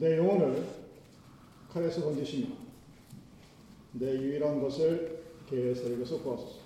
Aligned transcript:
내 0.00 0.16
영혼을 0.16 0.64
칼에서 1.70 2.02
건지시며 2.02 2.56
내 3.92 4.12
유일한 4.14 4.62
것을 4.62 5.22
개새에게서 5.46 6.22
구하소서. 6.22 6.60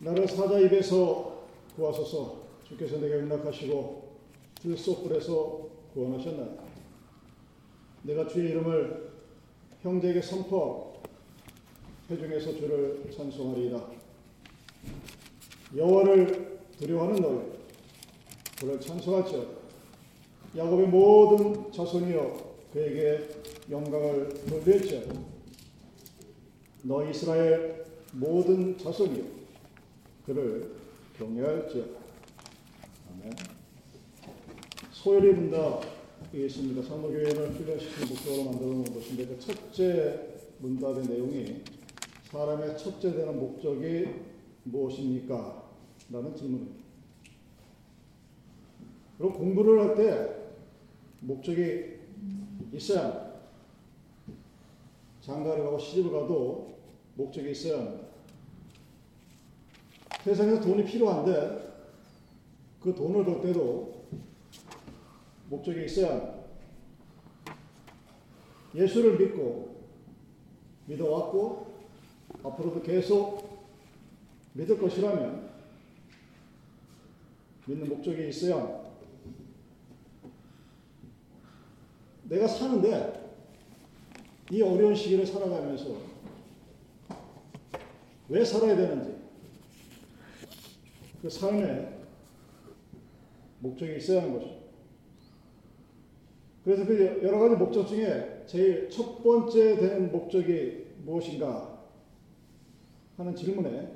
나를 0.00 0.28
사자 0.28 0.58
입에서 0.58 1.46
구하소서 1.74 2.42
주께서 2.68 2.98
내게 2.98 3.14
연락하시고 3.14 4.18
들소불에서 4.60 5.68
구원하셨나이다. 5.94 6.62
내가 8.02 8.28
주의 8.28 8.50
이름을 8.50 9.10
형제에게 9.80 10.20
선포하고 10.20 11.02
회중에서 12.10 12.56
주를 12.56 13.10
찬송하리이다. 13.10 13.86
여호와를 15.76 16.60
두려워하는 16.78 17.22
너희 17.22 17.58
그를 18.60 18.78
찬송할지어다. 18.78 19.57
야곱의 20.56 20.88
모든 20.88 21.70
자손이여 21.70 22.48
그에게 22.72 23.28
영광을 23.70 24.28
돌릴지어다. 24.48 25.14
너 26.84 27.08
이스라엘 27.08 27.84
모든 28.12 28.78
자손이여 28.78 29.24
그를 30.24 30.72
경외할지어다. 31.18 31.98
아멘. 33.10 33.32
소열이 34.92 35.32
문답이 35.32 36.46
있습니다. 36.46 36.82
사모교회를 36.82 37.50
훈련시키는 37.50 38.08
목적으로 38.08 38.44
만들어 38.44 38.68
놓은 38.70 38.84
것인데 38.84 39.26
그 39.26 39.38
첫째 39.38 40.28
문답의 40.60 41.06
내용이 41.06 41.62
사람의 42.30 42.78
첫째 42.78 43.12
되는 43.14 43.38
목적이 43.38 44.08
무엇입니까? 44.64 45.68
라는 46.10 46.34
질문입니다. 46.34 46.78
그리고 49.18 49.32
공부를 49.34 49.80
할 49.80 49.94
때 49.96 50.37
목적이 51.20 51.98
있어야. 52.72 53.28
장가를 55.20 55.64
가고 55.64 55.78
시집을 55.78 56.10
가도 56.10 56.78
목적이 57.14 57.50
있어야 57.50 57.78
합니다. 57.78 58.06
세상에서 60.24 60.60
돈이 60.60 60.84
필요한데 60.84 61.68
그 62.80 62.94
돈을 62.94 63.24
벌 63.24 63.42
때도 63.42 64.06
목적이 65.50 65.84
있어야 65.84 66.10
합니다. 66.10 66.38
예수를 68.74 69.18
믿고 69.18 69.84
믿어왔고 70.86 71.66
앞으로도 72.42 72.82
계속 72.82 73.66
믿을 74.54 74.78
것이라면 74.78 75.48
믿는 77.66 77.88
목적이 77.88 78.28
있어야 78.28 78.56
합니다. 78.56 78.77
내가 82.28 82.46
사는데 82.46 83.28
이 84.50 84.62
어려운 84.62 84.94
시기를 84.94 85.26
살아가면서 85.26 85.96
왜 88.28 88.44
살아야 88.44 88.76
되는지 88.76 89.16
그 91.22 91.30
삶에 91.30 91.98
목적이 93.60 93.96
있어야 93.96 94.22
하는 94.22 94.34
거죠. 94.34 94.58
그래서 96.64 96.84
그 96.84 97.20
여러 97.22 97.38
가지 97.38 97.56
목적 97.56 97.86
중에 97.86 98.44
제일 98.46 98.90
첫 98.90 99.22
번째 99.22 99.76
되는 99.76 100.12
목적이 100.12 100.86
무엇인가 101.04 101.78
하는 103.16 103.34
질문에 103.34 103.90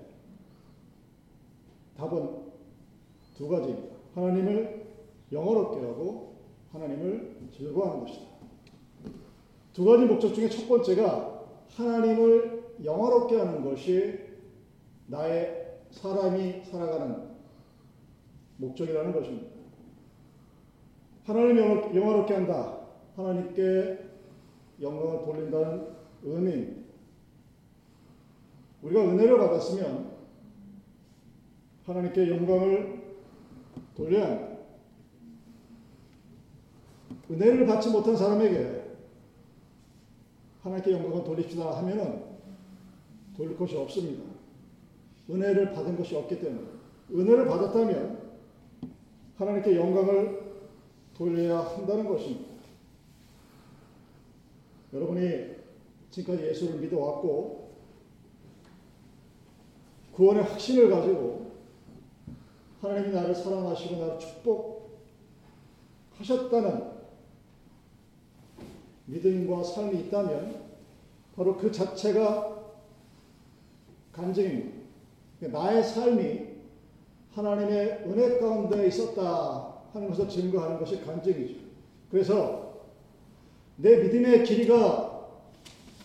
답은 1.97 2.43
두 3.37 3.49
가지입니다. 3.49 3.95
하나님을 4.15 4.87
영어롭게 5.31 5.81
하고 5.81 6.32
하나님을 6.73 7.37
즐거워하는 7.57 8.07
것이다. 8.07 8.27
두 9.73 9.85
가지 9.85 10.05
목적 10.05 10.35
중에 10.35 10.49
첫 10.49 10.69
번째가 10.69 11.45
하나님을 11.77 12.63
영화롭게 12.85 13.37
하는 13.37 13.65
것이 13.65 14.19
나의 15.07 15.79
사람이 15.91 16.65
살아가는 16.65 17.31
목적이라는 18.57 19.13
것입니다. 19.13 19.53
하나님을 21.25 21.95
영화롭게 21.95 22.35
한다. 22.35 22.79
하나님께 23.17 23.99
영광을 24.81 25.25
돌린다는 25.25 25.87
의미입니다. 26.23 26.83
우리가 28.83 29.01
은혜를 29.03 29.39
받았으면 29.39 30.13
하나님께 31.85 32.29
영광을 32.31 33.03
돌려야 33.95 34.27
합니다. 34.27 34.52
은혜를 37.31 37.67
받지 37.67 37.91
못한 37.91 38.17
사람에게 38.17 38.83
하나님께 40.63 40.93
영광을 40.93 41.25
돌립시다 41.25 41.79
하면은 41.79 42.25
돌릴 43.37 43.57
것이 43.57 43.77
없습니다. 43.77 44.23
은혜를 45.31 45.73
받은 45.73 45.97
것이 45.97 46.15
없기 46.15 46.41
때문에 46.41 46.69
은혜를 47.13 47.47
받았다면 47.47 48.23
하나님께 49.37 49.77
영광을 49.77 50.43
돌려야 51.15 51.61
한다는 51.61 52.07
것입니다. 52.07 52.53
여러분이 54.93 55.57
지금까지 56.11 56.49
예수를 56.49 56.79
믿어왔고 56.81 57.73
구원의 60.13 60.43
확신을 60.45 60.91
가지고 60.91 61.53
하나님이 62.83 63.15
나를 63.15 63.35
사랑하시고 63.35 63.97
나를 63.97 64.19
축복하셨다는 66.19 66.92
믿음과 69.13 69.63
삶이 69.63 70.01
있다면 70.01 70.63
바로 71.37 71.57
그 71.57 71.71
자체가 71.71 72.63
간증입니다. 74.13 74.83
나의 75.51 75.83
삶이 75.83 76.53
하나님의 77.33 78.05
은혜 78.07 78.39
가운데 78.39 78.87
있었다 78.87 79.83
하는 79.93 80.09
것을 80.09 80.29
증거하는 80.29 80.79
것이 80.79 81.01
간증이죠. 81.03 81.61
그래서 82.11 82.83
내 83.77 83.97
믿음의 83.97 84.45
길이가 84.45 85.29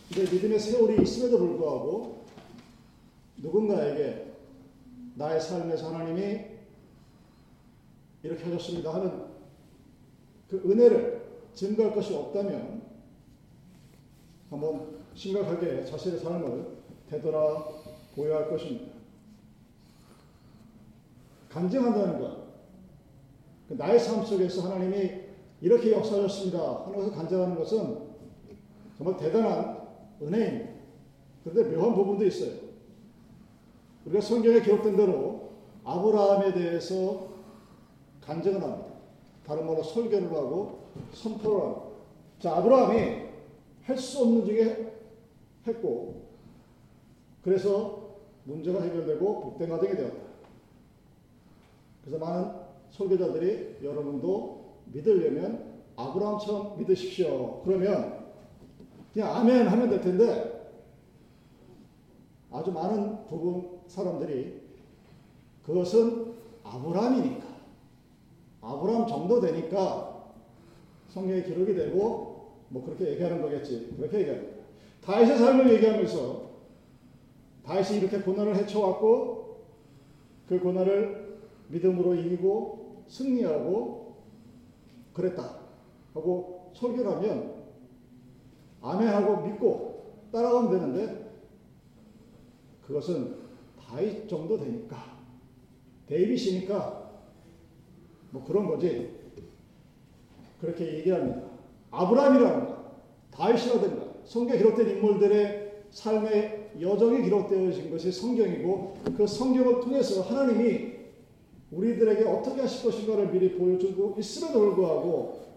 내 0.09 0.21
믿음의 0.21 0.59
세월이 0.59 1.03
있음에도 1.03 1.37
불구하고 1.37 2.23
누군가에게 3.37 4.33
나의 5.15 5.39
삶에서 5.39 5.93
하나님이 5.93 6.45
이렇게 8.23 8.43
하셨습니다 8.45 8.93
하는 8.93 9.25
그 10.49 10.61
은혜를 10.65 11.21
증거할 11.53 11.93
것이 11.93 12.13
없다면 12.13 12.76
한번 14.49 14.97
심각하게 15.13 15.83
자신의 15.85 16.19
삶을 16.19 16.77
되돌아 17.09 17.67
보여야 18.15 18.37
할 18.37 18.49
것입니다. 18.49 18.93
간증한다는 21.49 22.19
것. 22.19 22.47
그 23.67 23.73
나의 23.73 23.99
삶 23.99 24.23
속에서 24.23 24.61
하나님이 24.63 25.27
이렇게 25.61 25.91
역사하셨습니다 25.91 26.85
하는 26.85 26.95
것을 26.95 27.11
간증하는 27.11 27.55
것은 27.55 28.07
정말 28.97 29.17
대단한 29.17 29.81
은혜입니다. 30.21 30.71
그런데 31.43 31.75
묘한 31.75 31.95
부분도 31.95 32.25
있어요. 32.25 32.67
우리가 34.05 34.21
성경에 34.21 34.61
기록된 34.61 34.95
대로 34.95 35.51
아브라함에 35.83 36.53
대해서 36.53 37.27
간증을 38.21 38.61
합니다. 38.61 38.87
다른 39.45 39.65
말로 39.65 39.83
설교를 39.83 40.29
하고 40.29 40.89
선포를 41.13 41.59
하고. 41.59 41.97
자, 42.39 42.57
아브라함이 42.57 43.26
할 43.87 43.97
수 43.97 44.21
없는 44.21 44.45
중에 44.45 44.91
했고, 45.65 46.27
그래서 47.41 48.17
문제가 48.43 48.81
해결되고 48.81 49.41
복된 49.41 49.69
가정이 49.69 49.95
되었다. 49.95 50.27
그래서 52.01 52.19
많은 52.23 52.51
설교자들이 52.91 53.77
여러분도 53.83 54.75
믿으려면 54.87 55.81
아브라함처럼 55.95 56.77
믿으십시오. 56.77 57.61
그러면 57.63 58.25
그냥 59.13 59.35
아멘 59.35 59.67
하면 59.67 59.89
될 59.89 60.01
텐데 60.01 60.69
아주 62.51 62.71
많은 62.71 63.25
부분 63.27 63.79
사람들이 63.87 64.61
그것은 65.65 66.33
아브라함이니까 66.63 67.45
아브라함 68.61 69.07
정도 69.07 69.39
되니까 69.39 70.33
성경에 71.09 71.41
기록이 71.43 71.73
되고 71.73 72.26
뭐 72.69 72.83
그렇게 72.83 73.11
얘기하는 73.11 73.41
거겠지. 73.41 73.93
그렇게 73.97 74.19
얘기합니다. 74.19 74.57
다윗의 75.01 75.37
삶을 75.37 75.73
얘기하면서 75.73 76.47
다윗이 77.63 77.99
이렇게 77.99 78.19
고난을 78.19 78.55
헤쳐왔고 78.55 79.65
그 80.47 80.59
고난을 80.59 81.39
믿음으로 81.69 82.15
이기고 82.15 83.05
승리하고 83.07 84.15
그랬다 85.13 85.59
하고 86.13 86.71
설교를 86.73 87.11
하면 87.13 87.63
아멘하고 88.81 89.47
믿고 89.47 90.27
따라가면 90.31 90.71
되는데 90.71 91.31
그것은 92.85 93.35
다윗 93.79 94.27
정도 94.29 94.57
되니까 94.57 95.17
데이빗이니까 96.07 97.11
뭐 98.31 98.43
그런 98.45 98.67
거지 98.67 99.17
그렇게 100.61 100.97
얘기합니다. 100.99 101.46
아브라함이라든가 101.91 102.77
다윗이라든가 103.31 104.05
성경에 104.25 104.57
기록된 104.59 104.89
인물들의 104.89 105.83
삶의 105.91 106.71
여정이 106.81 107.23
기록되어진 107.23 107.89
것이 107.91 108.11
성경이고 108.11 108.97
그 109.15 109.25
성경을 109.25 109.79
통해서 109.81 110.21
하나님이 110.21 110.97
우리들에게 111.71 112.23
어떻게 112.25 112.61
하실 112.61 112.83
것인가를 112.83 113.31
미리 113.31 113.57
보여주고 113.57 114.15
있음에도 114.19 114.59
불구하고 114.59 115.47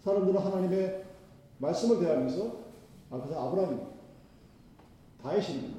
사람들은 0.00 0.40
하나님의 0.40 1.04
말씀을 1.58 2.00
대하면서 2.00 2.60
아, 3.10 3.20
그냥 3.20 3.42
아브라함입니다. 3.42 3.90
다윗입니다. 5.22 5.78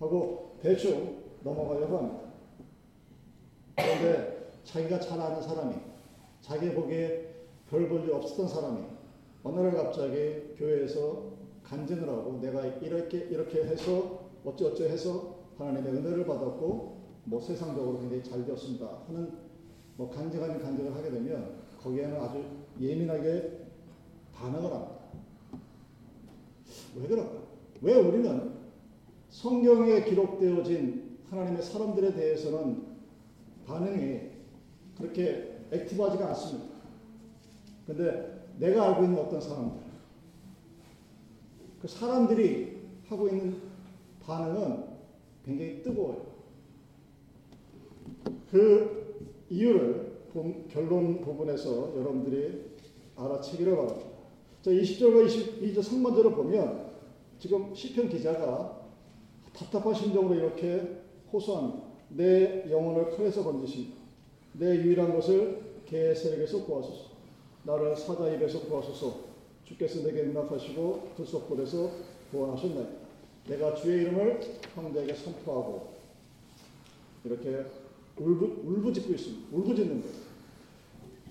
하고 0.00 0.56
대충 0.62 1.18
넘어가려고 1.42 1.98
합니다. 1.98 2.20
그런데 3.76 4.50
자기가 4.64 4.98
잘 5.00 5.20
아는 5.20 5.40
사람이 5.40 5.74
자기 6.40 6.72
보기에 6.72 7.27
별 7.70 7.88
볼 7.88 8.04
일 8.04 8.12
없었던 8.14 8.48
사람이 8.48 8.82
어느 9.44 9.60
날 9.60 9.72
갑자기 9.72 10.54
교회에서 10.56 11.32
간증을 11.62 12.08
하고 12.08 12.38
내가 12.40 12.64
이렇게 12.64 13.18
이렇게 13.18 13.64
해서 13.64 14.28
어찌어찌 14.44 14.84
해서 14.84 15.36
하나님의 15.58 15.92
은혜를 15.92 16.26
받았고 16.26 16.98
뭐 17.24 17.40
세상적으로 17.40 17.98
굉장히 18.00 18.22
잘 18.22 18.44
되었습니다 18.46 19.02
하는 19.06 19.32
뭐 19.96 20.08
간증 20.08 20.42
아닌 20.42 20.58
간증을 20.60 20.94
하게 20.94 21.10
되면 21.10 21.58
거기에는 21.82 22.20
아주 22.20 22.42
예민하게 22.80 23.66
반응을 24.32 24.72
합니다. 24.72 24.98
왜 26.96 27.06
그럴까? 27.06 27.32
왜 27.82 27.94
우리는 27.94 28.52
성경에 29.28 30.04
기록되어진 30.04 31.18
하나님의 31.30 31.62
사람들에 31.62 32.14
대해서는 32.14 32.86
반응이 33.66 34.20
그렇게 34.96 35.58
액티브하지가 35.70 36.28
않습니다. 36.28 36.77
근데 37.88 38.52
내가 38.58 38.88
알고 38.88 39.04
있는 39.04 39.18
어떤 39.18 39.40
사람들, 39.40 39.80
그 41.80 41.88
사람들이 41.88 42.76
하고 43.06 43.28
있는 43.28 43.62
반응은 44.20 44.84
굉장히 45.42 45.82
뜨거워요. 45.82 46.26
그 48.50 49.24
이유를 49.48 50.18
결론 50.70 51.22
부분에서 51.22 51.96
여러분들이 51.98 52.72
알아채기를 53.16 53.74
바랍니다. 53.74 54.10
자, 54.60 54.70
20절과 54.70 55.26
22절 55.26 55.82
상반절을 55.82 56.32
보면 56.32 56.90
지금 57.38 57.74
시편 57.74 58.10
기자가 58.10 58.82
답답한 59.54 59.94
심정으로 59.94 60.34
이렇게 60.34 61.00
호소합니다. 61.32 61.88
내 62.10 62.70
영혼을 62.70 63.16
칼에서 63.16 63.42
건지신다. 63.42 63.96
내 64.52 64.76
유일한 64.76 65.14
것을 65.14 65.82
개의 65.86 66.14
세력에서 66.14 66.66
구하소서. 66.66 67.07
나를 67.68 67.94
사자 67.94 68.26
입에서 68.30 68.60
구하소서. 68.60 69.28
주께서 69.66 70.02
내게 70.02 70.22
응답하시고 70.22 71.12
들속골에서 71.18 71.90
구원하셨나이다. 72.30 72.88
내가 73.46 73.74
주의 73.74 74.04
이름을 74.04 74.40
형제에게 74.74 75.12
선포하고 75.12 75.92
이렇게 77.24 77.66
울부, 78.16 78.62
울부짖고 78.64 79.12
있습니다. 79.12 79.48
울부짖는 79.54 80.00
거예요. 80.00 80.14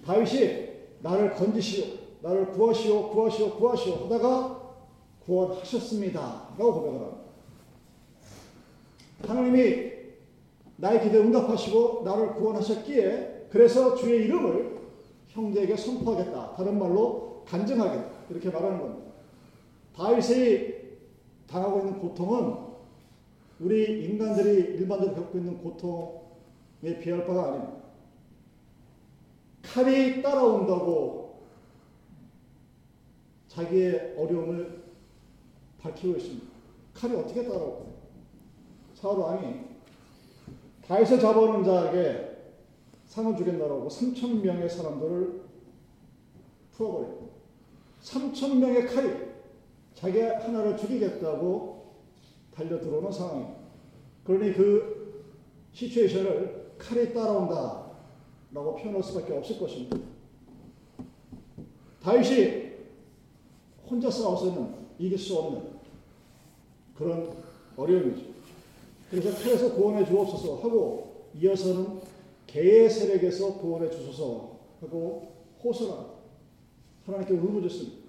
다윗이 0.05 0.67
나를 1.01 1.33
건지시오, 1.33 1.85
나를 2.21 2.51
구하시오, 2.51 3.09
구하시오, 3.09 3.55
구하시오 3.57 3.95
하다가 4.05 4.75
구원하셨습니다. 5.25 6.49
라고 6.55 6.73
고백을 6.73 6.99
합니다. 6.99 7.17
하나님이 9.23 9.91
나의 10.75 11.01
기도에 11.01 11.21
응답하시고 11.21 12.03
나를 12.05 12.35
구원하셨기에 12.35 13.47
그래서 13.49 13.95
주의 13.95 14.25
이름을 14.25 14.76
형제에게 15.37 15.77
선포하겠다. 15.77 16.55
다른 16.55 16.79
말로 16.79 17.43
간증하겠다. 17.47 18.09
이렇게 18.29 18.49
말하는 18.49 18.79
겁니다. 18.79 19.11
다윗이 19.95 20.73
당하고 21.47 21.79
있는 21.79 21.99
고통은 21.99 22.67
우리 23.59 24.05
인간들이 24.05 24.77
일반적으로 24.77 25.15
겪고 25.15 25.37
있는 25.37 25.57
고통에 25.59 26.99
비할 26.99 27.25
바가 27.25 27.47
아닙니다. 27.47 27.73
칼이 29.61 30.21
따라온다고 30.21 31.43
자기의 33.47 34.15
어려움을 34.17 34.83
밝히고 35.79 36.17
있습니다. 36.17 36.47
칼이 36.93 37.15
어떻게 37.15 37.43
따라올까요? 37.43 37.97
사울 38.95 39.19
왕이 39.19 39.61
다윗을 40.87 41.19
잡아오는 41.19 41.63
자에게 41.63 42.26
상을 43.07 43.35
주겠다라고 43.35 43.87
3천 43.87 44.41
명의 44.41 44.69
사람들을 44.69 45.41
풀어버리고 46.73 47.29
3천 48.03 48.57
명의 48.57 48.85
칼이 48.85 49.09
자기 49.95 50.19
하나를 50.19 50.77
죽이겠다고 50.77 51.95
달려 52.53 52.79
들어오는 52.79 53.11
상황입니다. 53.11 53.55
그러니 54.23 54.53
그 54.53 55.23
시츄에이션을 55.73 56.73
칼이 56.77 57.13
따라온다 57.13 57.87
라고 58.51 58.75
표현할 58.75 59.01
수밖에 59.03 59.33
없을 59.33 59.59
것입니다. 59.59 59.97
다윗이 62.01 62.67
혼자 63.89 64.09
싸워서는 64.09 64.75
이길 64.99 65.17
수 65.17 65.37
없는 65.37 65.77
그런 66.95 67.31
어려움이죠. 67.75 68.25
그래서 69.09 69.31
칼에서 69.43 69.73
구원해 69.73 70.05
주옵소서 70.05 70.57
하고 70.57 71.27
이어서는 71.39 72.01
개의 72.47 72.89
세력에서 72.89 73.57
구원해 73.59 73.89
주소서 73.89 74.57
하고 74.81 75.33
호소라 75.63 76.17
하나님께 77.05 77.33
울부짖습니다. 77.33 78.07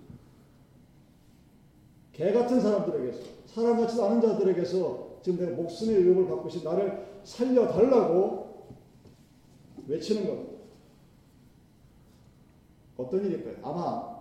개 2.12 2.32
같은 2.32 2.60
사람들에게서 2.60 3.18
사람 3.46 3.76
같지 3.80 4.00
않은 4.00 4.20
자들에게서 4.20 5.20
지금 5.22 5.38
내가 5.38 5.56
목숨의 5.56 6.04
위협을 6.04 6.28
받고 6.28 6.48
있어 6.48 6.68
나를 6.68 7.06
살려달라고 7.24 8.66
외치는 9.86 10.26
겁니다. 10.26 10.58
어떤 12.96 13.24
일일까요? 13.24 13.56
아마 13.62 14.18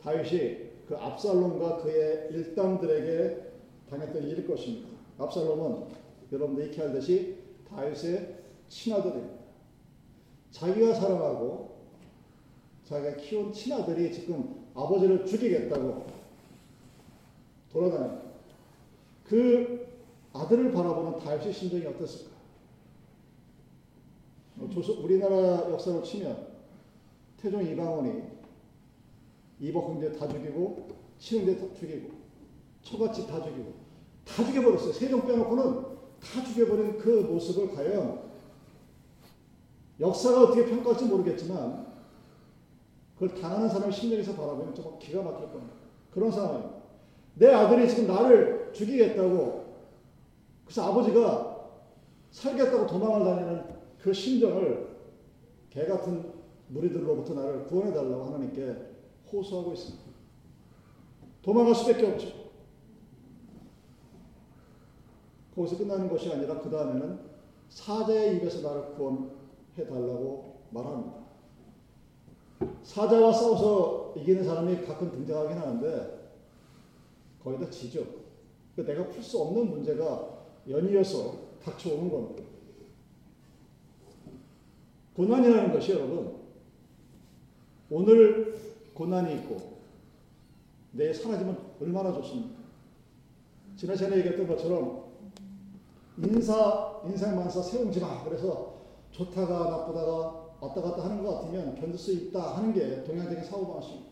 다윗이 0.00 0.70
그 0.86 0.96
압살롬과 0.96 1.78
그의 1.78 2.28
일당들에게 2.30 3.50
당했던 3.90 4.22
일일 4.22 4.46
것입니다. 4.46 4.88
압살롬은 5.18 5.86
여러분들 6.32 6.68
익히 6.68 6.80
알듯이 6.80 7.36
다윗의 7.68 8.39
친아들입니다. 8.70 9.40
자기가 10.52 10.94
사랑하고 10.94 11.80
자기가 12.84 13.16
키운 13.16 13.52
친아들이 13.52 14.12
지금 14.12 14.66
아버지를 14.74 15.26
죽이겠다고 15.26 16.06
돌아다닙니다. 17.72 18.30
그 19.24 19.86
아들을 20.32 20.72
바라보는 20.72 21.18
다윗의 21.18 21.52
심정이 21.52 21.86
어땠을까? 21.86 22.30
조선, 24.72 24.96
우리나라 24.98 25.70
역사로 25.70 26.02
치면 26.02 26.48
태종 27.36 27.64
이방원이 27.64 28.22
이복 29.60 29.90
형제 29.90 30.12
다 30.12 30.28
죽이고 30.28 30.88
친형제 31.18 31.58
다 31.58 31.74
죽이고 31.78 32.10
처갓집 32.82 33.26
다 33.26 33.42
죽이고 33.42 33.72
다 34.24 34.44
죽여버렸어요. 34.44 34.92
세종 34.92 35.26
빼놓고는 35.26 35.82
다 36.20 36.44
죽여버린 36.44 36.98
그 36.98 37.08
모습을 37.22 37.74
과연 37.74 38.29
역사가 40.00 40.44
어떻게 40.44 40.64
평가할지 40.64 41.04
모르겠지만 41.04 41.86
그걸 43.14 43.38
당하는 43.38 43.68
사람의 43.68 43.92
심리에서 43.92 44.34
바라보면 44.34 44.74
정말 44.74 44.98
기가 44.98 45.22
막힐 45.22 45.52
겁니다. 45.52 45.74
그런 46.10 46.30
상황입니다. 46.30 46.80
내 47.34 47.52
아들이 47.52 47.88
지금 47.88 48.06
나를 48.06 48.70
죽이겠다고 48.72 49.74
그래서 50.64 50.90
아버지가 50.90 51.68
살겠다고 52.30 52.86
도망을 52.86 53.24
다니는 53.24 53.64
그 54.00 54.12
심정을 54.12 54.88
개 55.68 55.84
같은 55.84 56.32
무리들로부터 56.68 57.34
나를 57.34 57.64
구원해 57.64 57.92
달라고 57.92 58.24
하나님께 58.24 58.76
호소하고 59.30 59.72
있습니다. 59.72 60.04
도망갈 61.42 61.74
수밖에 61.74 62.06
없죠. 62.06 62.28
거기서 65.54 65.78
끝나는 65.78 66.08
것이 66.08 66.32
아니라 66.32 66.60
그 66.60 66.70
다음에는 66.70 67.18
사자의 67.68 68.36
입에서 68.36 68.66
나를 68.66 68.94
구원 68.94 69.39
해 69.78 69.86
달라고 69.86 70.60
말합니다. 70.70 71.20
사자와 72.82 73.32
싸워서 73.32 74.14
이기는 74.16 74.44
사람이 74.44 74.84
가끔 74.84 75.10
등장하긴 75.10 75.56
하는데 75.56 76.30
거의 77.42 77.58
다 77.58 77.70
지죠. 77.70 78.04
그러니까 78.74 78.94
내가 78.94 79.12
풀 79.12 79.22
수 79.22 79.40
없는 79.40 79.70
문제가 79.70 80.40
연이어서 80.68 81.34
닥쳐오는 81.64 82.10
겁니다. 82.10 82.44
고난이라는 85.14 85.72
것이 85.72 85.92
여러분 85.92 86.36
오늘 87.90 88.58
고난이 88.94 89.34
있고 89.36 89.78
내일 90.92 91.14
사라지면 91.14 91.58
얼마나 91.80 92.12
좋습니까? 92.12 92.60
지난 93.76 93.96
시간에 93.96 94.18
얘기했던 94.18 94.46
것처럼 94.46 95.04
인사 96.18 97.00
인생 97.04 97.36
만사 97.36 97.62
세웅지 97.62 98.00
마 98.00 98.22
그래서 98.24 98.79
좋다가 99.10 99.70
나쁘다가 99.70 100.50
왔다 100.60 100.80
갔다 100.82 101.04
하는 101.04 101.24
것 101.24 101.40
같으면 101.40 101.74
견딜 101.74 101.98
수 101.98 102.12
있다 102.12 102.56
하는 102.56 102.72
게 102.72 103.02
동양적인 103.04 103.44
사고방식입니다. 103.44 104.10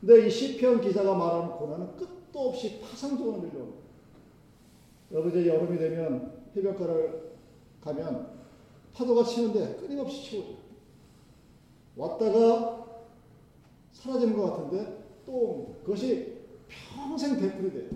근데 0.00 0.26
이 0.26 0.30
시편 0.30 0.80
기자가 0.80 1.14
말하는 1.14 1.52
고난은 1.52 1.96
끝도 1.96 2.48
없이 2.48 2.80
파상적으로 2.80 3.38
밀려옵니다. 3.38 3.82
여러분 5.12 5.30
이제 5.30 5.46
여름이 5.48 5.78
되면 5.78 6.32
해변가를 6.56 7.32
가면 7.82 8.28
파도가 8.94 9.24
치는데 9.24 9.76
끊임없이 9.76 10.22
치고 10.22 10.56
왔다가 11.96 12.86
사라지는 13.92 14.36
것 14.36 14.50
같은데 14.50 15.04
또 15.26 15.76
그것이 15.84 16.38
평생 16.68 17.38
되풀이 17.38 17.70
돼요. 17.70 17.90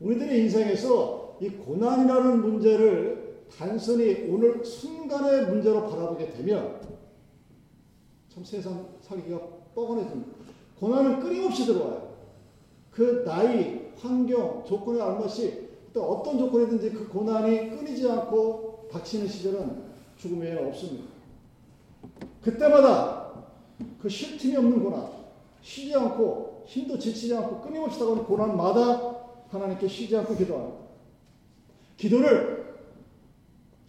우리들의 0.00 0.40
인생에서 0.40 1.38
이 1.40 1.50
고난이라는 1.50 2.40
문제를 2.40 3.21
단순히 3.58 4.28
오늘 4.30 4.64
순간의 4.64 5.46
문제로 5.48 5.88
바라보게 5.88 6.32
되면 6.32 6.80
참 8.28 8.44
세상 8.44 8.88
살기가 9.00 9.38
뻐근해집니다. 9.74 10.32
고난은 10.78 11.20
끊임없이 11.20 11.66
들어와요. 11.66 12.12
그 12.90 13.24
나이, 13.24 13.90
환경, 13.98 14.64
조건에 14.66 15.00
알맞이 15.00 15.68
또 15.92 16.02
어떤 16.04 16.38
조건이든지 16.38 16.90
그 16.90 17.08
고난이 17.08 17.70
끊이지 17.70 18.08
않고 18.08 18.88
닥치는 18.90 19.28
시절은 19.28 19.82
죽음 20.16 20.40
외에는 20.40 20.68
없습니다. 20.68 21.04
그때마다 22.42 23.32
그 24.00 24.08
쉴 24.08 24.36
틈이 24.36 24.56
없는 24.56 24.82
고난, 24.82 25.08
쉬지 25.60 25.94
않고 25.94 26.64
힘도 26.66 26.98
지치지 26.98 27.34
않고 27.36 27.60
끊임없이 27.60 27.98
다가오는 27.98 28.24
고난마다 28.24 29.16
하나님께 29.48 29.86
쉬지 29.86 30.16
않고 30.16 30.36
기도합니다. 30.36 30.78
기도를 31.96 32.61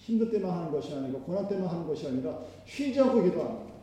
힘들 0.03 0.29
때만 0.29 0.51
하는 0.51 0.71
것이 0.71 0.93
아니고 0.93 1.21
고난 1.21 1.47
때만 1.47 1.65
하는 1.65 1.87
것이 1.87 2.07
아니라 2.07 2.37
쉬지 2.65 2.99
않고 2.99 3.23
기도합니다. 3.23 3.73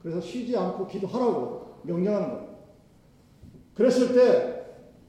그래서 0.00 0.18
쉬지 0.20 0.56
않고 0.56 0.86
기도하라고 0.86 1.80
명령하는 1.82 2.28
거예요. 2.30 2.58
그랬을 3.74 4.14
때 4.14 4.64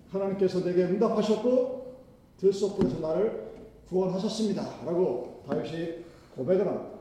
하나님께서 0.10 0.66
내게 0.66 0.84
응답하셨고 0.84 1.96
들속불에서 2.38 3.00
나를 3.00 3.52
구원하셨습니다. 3.88 4.64
라고 4.86 5.44
다윗이 5.48 6.04
고백을 6.36 6.68
합니다. 6.68 7.00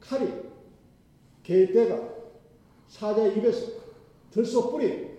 칼이 0.00 0.32
개의 1.42 1.72
때가 1.72 2.00
사자의 2.88 3.36
입에서 3.36 3.72
들속불이 4.30 5.10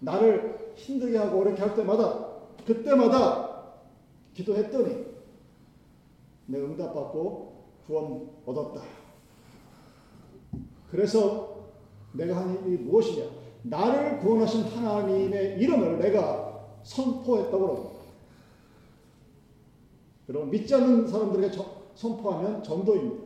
나를 0.00 0.72
힘들게 0.74 1.16
하고 1.16 1.40
어렵게 1.40 1.62
할 1.62 1.74
때마다 1.74 2.26
그때마다 2.66 3.72
기도했더니 4.34 5.13
내가 6.46 6.64
응답받고 6.66 7.64
구원 7.86 8.30
얻었다. 8.46 8.82
그래서 10.90 11.64
내가 12.12 12.36
한 12.36 12.66
일이 12.66 12.78
무엇이냐? 12.82 13.24
나를 13.62 14.18
구원하신 14.20 14.64
하나님의 14.64 15.58
이름을 15.58 15.98
내가 15.98 16.66
선포했다고 16.82 17.66
합니다. 17.66 17.90
여러분 20.28 20.50
믿지 20.50 20.74
않는 20.74 21.06
사람들에게 21.06 21.56
선포하면 21.94 22.62
전도입니다. 22.62 23.24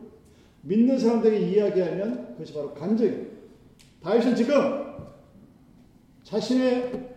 믿는 0.61 0.97
사람들에게 0.99 1.49
이야기하면 1.49 2.33
그것이 2.33 2.53
바로 2.53 2.73
간증입니다. 2.73 3.39
다윗은 4.03 4.35
지금 4.35 4.89
자신의 6.23 7.09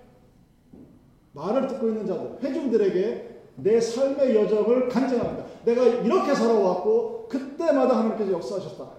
말을 1.32 1.66
듣고 1.68 1.88
있는 1.88 2.06
자들, 2.06 2.38
회중들에게 2.42 3.40
내 3.56 3.80
삶의 3.80 4.36
여정을 4.36 4.88
간증합니다. 4.88 5.41
내가 5.64 5.84
이렇게 5.84 6.34
살아왔고 6.34 7.28
그때마다 7.28 7.98
하나님께서 7.98 8.32
역사하셨다. 8.32 8.90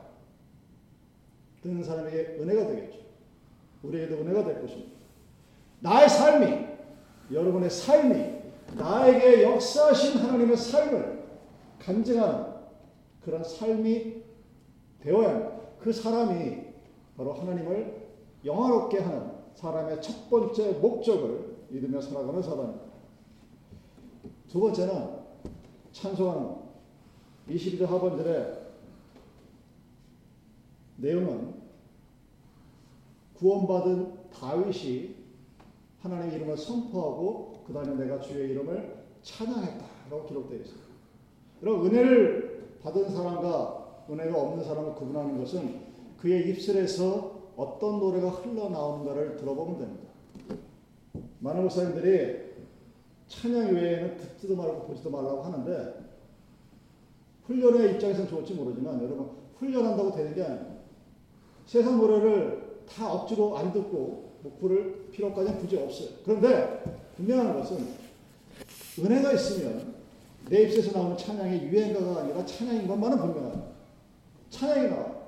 듣는 1.61 1.83
사람에게 1.83 2.37
은혜가 2.39 2.67
되겠죠. 2.67 2.99
우리에게도 3.83 4.21
은혜가 4.21 4.43
될 4.45 4.61
것입니다. 4.61 4.91
나의 5.79 6.09
삶이, 6.09 6.67
여러분의 7.31 7.69
삶이 7.69 8.43
나에게 8.77 9.43
역사하신 9.43 10.19
하나님의 10.19 10.57
삶을 10.57 11.23
간증하는 11.79 12.45
그런 13.23 13.43
삶이 13.43 14.23
되어야 15.01 15.29
합니다. 15.29 15.51
그 15.79 15.91
사람이 15.91 16.63
바로 17.17 17.33
하나님을 17.33 18.03
영화롭게 18.45 18.99
하는 18.99 19.31
사람의 19.55 20.01
첫 20.01 20.29
번째 20.29 20.71
목적을 20.73 21.57
믿으며 21.69 22.01
살아가는 22.01 22.41
사람입니다. 22.41 22.83
두 24.49 24.59
번째는 24.59 25.22
찬송하는 25.93 26.55
22절 27.49 27.85
하반절에 27.85 28.63
내용은 30.97 31.53
구원받은 33.35 34.31
다윗이 34.31 35.15
하나님의 36.01 36.35
이름을 36.37 36.57
선포하고 36.57 37.63
그 37.65 37.73
다음에 37.73 37.95
내가 37.95 38.19
주의 38.19 38.51
이름을 38.51 39.03
찬양했다라고 39.21 40.27
기록되어 40.27 40.57
있습니다. 40.59 40.83
은혜를 41.63 42.79
받은 42.83 43.09
사람과 43.09 44.05
은혜가 44.09 44.41
없는 44.41 44.65
사람을 44.65 44.95
구분하는 44.95 45.37
것은 45.37 45.79
그의 46.17 46.49
입술에서 46.49 47.53
어떤 47.55 47.99
노래가 47.99 48.29
흘러나오는가를 48.29 49.37
들어보면 49.37 49.79
됩니다. 49.79 50.09
많은 51.39 51.61
목사님들이 51.61 52.52
찬양 53.27 53.73
외에는 53.73 54.17
듣지도 54.17 54.55
말고 54.55 54.87
보지도 54.87 55.09
말라고 55.09 55.43
하는데 55.43 56.03
훈련의 57.45 57.93
입장에서는 57.93 58.29
좋을지 58.29 58.53
모르지만 58.53 59.03
여러분 59.03 59.31
훈련한다고 59.57 60.11
되는 60.11 60.33
게 60.33 60.43
아니에요. 60.43 60.73
세상 61.65 61.97
노래를 61.97 62.83
다 62.87 63.11
억지로 63.11 63.57
안 63.57 63.71
듣고 63.71 64.39
뭐 64.41 64.57
부를 64.59 65.09
필요까지는 65.11 65.59
굳이 65.59 65.77
없어요. 65.77 66.09
그런데 66.25 66.83
분명한 67.15 67.59
것은 67.59 67.87
은혜가 68.99 69.31
있으면 69.33 69.93
내 70.49 70.63
입에서 70.63 70.91
나오는 70.97 71.17
찬양이 71.17 71.63
유행가가 71.63 72.21
아니라 72.21 72.45
찬양인 72.45 72.87
것만은 72.87 73.17
분명합니다. 73.17 73.63
찬양이 74.49 74.89
나와. 74.89 75.23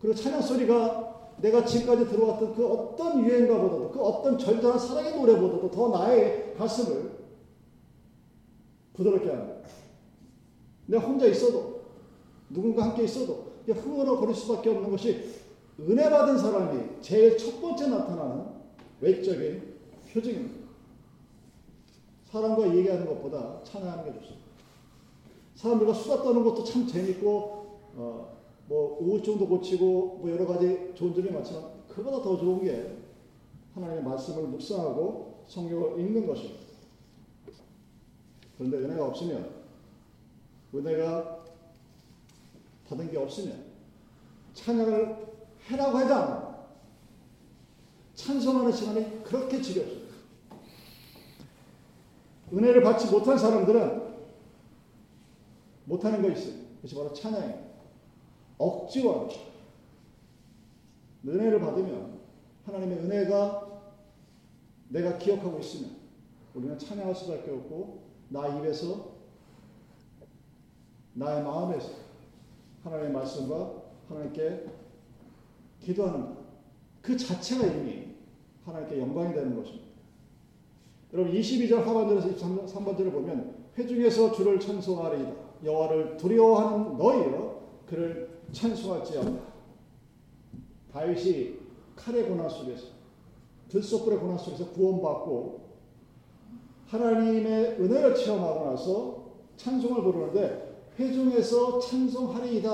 그리고 0.00 0.14
찬양 0.14 0.40
소리가 0.40 1.07
내가 1.40 1.64
지금까지 1.64 2.08
들어왔던 2.08 2.54
그 2.54 2.66
어떤 2.66 3.24
유행가보다도 3.24 3.90
그 3.90 4.00
어떤 4.00 4.38
절절한 4.38 4.78
사랑의 4.78 5.16
노래보다도 5.16 5.70
더 5.70 5.88
나의 5.88 6.54
가슴을 6.56 7.18
부드럽게 8.94 9.30
합니다. 9.30 9.68
내가 10.86 11.06
혼자 11.06 11.26
있어도 11.26 11.82
누군가 12.50 12.84
함께 12.84 13.04
있어도 13.04 13.48
흥얼거릴 13.66 14.34
수밖에 14.34 14.70
없는 14.70 14.90
것이 14.90 15.34
은혜 15.80 16.10
받은 16.10 16.38
사람이 16.38 17.00
제일 17.00 17.36
첫 17.36 17.60
번째 17.60 17.88
나타나는 17.88 18.46
외적인 19.00 19.74
표징입니다. 20.12 20.68
사람과 22.24 22.74
얘기하는 22.74 23.06
것보다 23.06 23.62
찬양하는 23.62 24.04
게 24.04 24.18
좋습니다. 24.18 24.48
사람들과 25.54 25.92
수다 25.92 26.22
떠는 26.22 26.42
것도 26.44 26.64
참 26.64 26.86
재밌고 26.86 27.80
어, 27.96 28.37
뭐 28.68 28.98
우울증도 29.00 29.48
고치고 29.48 30.18
뭐 30.20 30.30
여러 30.30 30.46
가지 30.46 30.92
좋은 30.94 31.14
점이 31.14 31.30
많지만 31.30 31.64
그보다 31.88 32.22
더 32.22 32.36
좋은 32.36 32.62
게 32.62 32.98
하나님의 33.74 34.04
말씀을 34.04 34.42
묵상하고 34.48 35.44
성경을 35.48 35.98
읽는 35.98 36.26
것입니다. 36.26 36.60
그런데 38.56 38.76
은혜가 38.76 39.06
없으면 39.06 39.58
은혜가 40.74 41.44
받은 42.88 43.10
게 43.10 43.16
없으면 43.16 43.64
찬양을 44.52 45.28
해라고 45.70 46.00
해도 46.00 46.14
안. 46.14 46.48
찬송하는 48.14 48.72
시간이 48.72 49.22
그렇게 49.22 49.62
지겹습니다. 49.62 50.14
은혜를 52.52 52.82
받지 52.82 53.10
못한 53.10 53.38
사람들은 53.38 54.08
못하는 55.84 56.20
거 56.20 56.30
있어요. 56.30 56.54
그것이 56.76 56.94
바로 56.94 57.12
찬양이에요. 57.12 57.67
하는 58.58 59.28
은혜를 61.26 61.60
받으면 61.60 62.18
하나님의 62.64 62.98
은혜가 62.98 63.68
내가 64.88 65.18
기억하고 65.18 65.58
있으면 65.60 65.96
우리는 66.54 66.78
찬양할 66.78 67.14
수밖에 67.14 67.50
없고 67.50 68.02
나 68.28 68.48
입에서 68.48 69.18
나의 71.14 71.42
마음에서 71.42 71.90
하나님의 72.84 73.12
말씀과 73.12 73.82
하나님께 74.08 74.66
기도하는 75.80 76.36
그 77.02 77.16
자체가 77.16 77.66
이미 77.66 78.08
하나님께 78.64 79.00
영광이 79.00 79.34
되는 79.34 79.56
것입니다. 79.56 79.88
여러분 81.12 81.32
22절 81.32 81.84
하반절에서 81.84 82.28
23번절을 82.28 83.12
보면 83.12 83.54
회중에서 83.76 84.32
주를 84.32 84.60
찬송하리이다. 84.60 85.32
여호와를 85.64 86.16
두려워하는 86.16 86.98
너희여 86.98 87.68
그를 87.86 88.27
찬송할지어다. 88.52 89.30
다윗이 90.92 91.58
칼의 91.96 92.28
고난 92.28 92.48
속에서 92.48 92.86
들소불의 93.68 94.18
고난 94.18 94.38
속에서 94.38 94.70
구원받고 94.70 95.60
하나님의 96.88 97.76
은혜를 97.80 98.14
체험하고 98.14 98.70
나서 98.70 99.18
찬송을 99.56 100.02
부르는데 100.02 100.68
회중에서 100.98 101.78
찬송하리이다. 101.80 102.68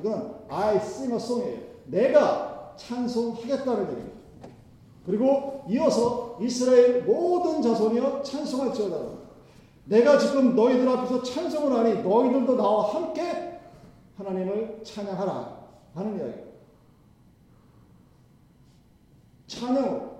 이건 0.00 0.34
I 0.48 0.76
sing 0.76 1.12
a 1.12 1.16
song이에요. 1.16 1.60
내가 1.86 2.74
찬송하겠다는 2.76 3.90
얘기입니다. 3.90 4.12
그리고 5.06 5.64
이어서 5.68 6.38
이스라엘 6.40 7.02
모든 7.02 7.62
자손이여 7.62 8.22
찬송할지어다. 8.22 9.22
내가 9.84 10.18
지금 10.18 10.54
너희들 10.54 10.88
앞에서 10.88 11.22
찬송을 11.22 11.76
하니 11.76 12.02
너희들도 12.02 12.56
나와 12.56 12.94
함께 12.94 13.41
하나님을 14.16 14.80
찬양하라 14.82 15.62
하는 15.94 16.18
이야기예요. 16.18 16.52
찬양으로 19.46 20.12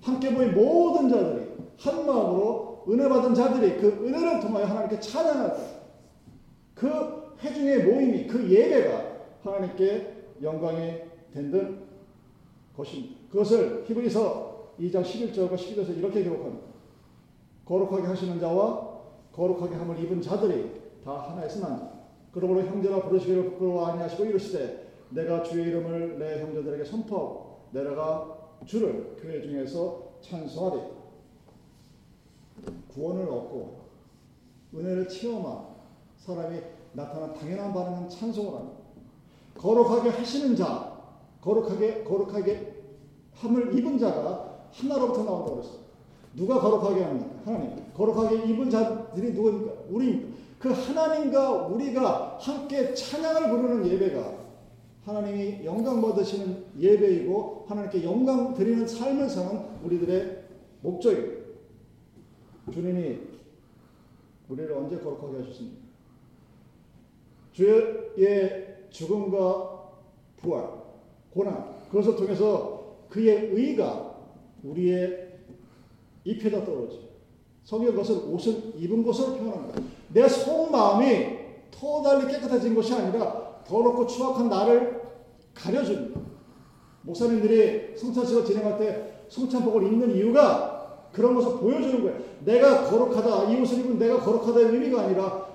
함께 0.00 0.30
모인 0.30 0.54
모든 0.54 1.08
자들이 1.08 1.52
한 1.78 2.06
마음으로 2.06 2.84
은혜 2.88 3.08
받은 3.08 3.34
자들이 3.34 3.80
그 3.80 4.06
은혜를 4.06 4.40
통하여 4.40 4.66
하나님께 4.66 5.00
찬양할 5.00 5.56
때그 6.74 7.36
회중의 7.40 7.84
모임이 7.84 8.26
그 8.26 8.48
예배가 8.50 9.12
하나님께 9.42 10.24
영광이 10.42 11.02
된든 11.32 11.82
것입니다. 12.76 13.16
그것을 13.30 13.84
히브리서 13.86 14.74
2장 14.80 15.02
11절과 15.02 15.54
12절에서 15.54 15.96
이렇게 15.96 16.22
기록합니다. 16.22 16.66
거룩하게 17.64 18.06
하시는 18.06 18.40
자와 18.40 18.92
거룩하게 19.32 19.76
함을 19.76 19.98
입은 20.02 20.20
자들이 20.20 20.82
다 21.04 21.30
하나에서 21.30 21.60
난 21.60 21.91
그러므로 22.32 22.62
형제라 22.62 23.02
부르시기를 23.02 23.50
부끄러워 23.50 23.86
아니하시고 23.86 24.24
이르시되 24.24 24.90
내가 25.10 25.42
주의 25.42 25.66
이름을 25.68 26.18
내 26.18 26.40
형제들에게 26.40 26.84
선포하고 26.84 27.60
내가 27.72 28.38
주를 28.64 29.16
교회 29.20 29.42
중에서 29.42 30.12
찬송하리 30.22 30.80
구원을 32.94 33.24
얻고 33.24 33.82
은혜를 34.74 35.08
체험한 35.08 35.66
사람이 36.18 36.60
나타난 36.92 37.34
당연한 37.34 37.72
반응은 37.72 38.08
찬송을 38.08 38.54
합니다. 38.54 38.78
거룩하게 39.56 40.10
하시는 40.10 40.56
자, 40.56 40.92
거룩하게 41.40 42.04
거룩하게 42.04 42.72
함을 43.34 43.76
입은 43.76 43.98
자가 43.98 44.68
하나로부터 44.72 45.24
나온다고 45.24 45.56
그랬어요. 45.56 45.82
누가 46.34 46.60
거룩하게 46.60 47.02
합니까? 47.02 47.28
하나님. 47.44 47.92
거룩하게 47.92 48.46
입은 48.50 48.70
자들이 48.70 49.32
누구입니까? 49.32 49.72
우리입니다. 49.90 50.36
그 50.62 50.68
하나님과 50.68 51.66
우리가 51.66 52.38
함께 52.40 52.94
찬양을 52.94 53.50
부르는 53.50 53.90
예배가 53.90 54.42
하나님이 55.04 55.64
영광 55.64 56.00
받으시는 56.00 56.66
예배이고 56.78 57.66
하나님께 57.68 58.04
영광 58.04 58.54
드리는 58.54 58.86
삶을 58.86 59.28
사는 59.28 59.60
우리들의 59.82 60.44
목적입니다. 60.82 61.42
주님이 62.72 63.18
우리를 64.48 64.72
언제 64.72 64.98
거룩하게 64.98 65.38
하셨습니까? 65.38 65.82
주의 67.50 68.76
죽음과 68.90 69.90
부활, 70.36 70.64
고난, 71.34 71.74
그것을 71.90 72.14
통해서 72.14 72.98
그의 73.08 73.48
의가 73.50 74.16
우리의 74.62 75.40
입에다 76.22 76.64
떨어져. 76.64 76.98
성경 77.64 77.96
것을 77.96 78.16
옷을 78.28 78.74
입은 78.76 79.02
것으로 79.02 79.36
표현합니다. 79.38 79.91
내 80.12 80.28
속마음이 80.28 81.38
터달리 81.70 82.30
깨끗해진 82.32 82.74
것이 82.74 82.94
아니라 82.94 83.62
더럽고 83.66 84.06
추악한 84.06 84.48
나를 84.48 85.02
가려줍니다. 85.54 86.20
목사님들이 87.02 87.96
성찬식을 87.96 88.44
진행할 88.44 88.78
때 88.78 89.24
성찬복을 89.28 89.84
입는 89.84 90.14
이유가 90.16 91.08
그런 91.12 91.34
것을 91.34 91.58
보여주는 91.58 92.02
거예요. 92.02 92.20
내가 92.44 92.84
거룩하다, 92.84 93.50
이 93.50 93.60
옷을 93.60 93.80
입은 93.80 93.98
내가 93.98 94.20
거룩하다의 94.20 94.66
의미가 94.66 95.02
아니라 95.02 95.46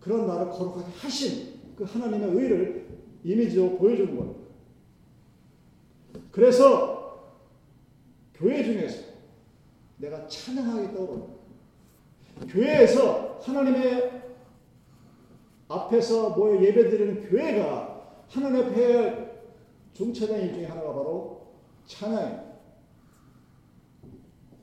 그런 0.00 0.26
나를 0.26 0.50
거룩하게 0.50 0.86
하신 0.98 1.58
그 1.76 1.84
하나님의 1.84 2.30
의를 2.30 2.86
이미지로 3.24 3.76
보여주는 3.76 4.16
거예요. 4.16 4.34
그래서 6.30 6.98
교회 8.34 8.62
중에서 8.62 9.02
내가 9.98 10.26
찬양하겠다고 10.26 11.37
교회에서 12.46 13.38
하나님의 13.42 14.22
앞에서 15.68 16.30
모여 16.30 16.60
예배드리는 16.62 17.28
교회가 17.28 18.22
하나님 18.28 18.66
앞에 18.66 19.28
중차장 19.92 20.40
일 20.40 20.54
중에 20.54 20.66
하나가 20.66 20.92
바로 20.92 21.48
찬양입니다. 21.86 22.48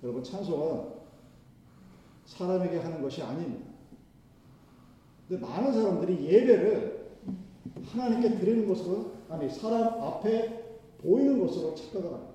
여러분 0.03 0.23
찬송은 0.23 0.95
사람에게 2.25 2.77
하는 2.79 3.01
것이 3.01 3.21
아닙니다. 3.21 3.65
근데 5.27 5.45
많은 5.45 5.73
사람들이 5.73 6.25
예배를 6.25 7.17
하나님께 7.85 8.37
드리는 8.37 8.67
것으로 8.67 9.13
아니 9.29 9.49
사람 9.49 10.01
앞에 10.01 10.63
보이는 10.99 11.39
것으로 11.39 11.73
착각을 11.75 12.13
합니다. 12.13 12.33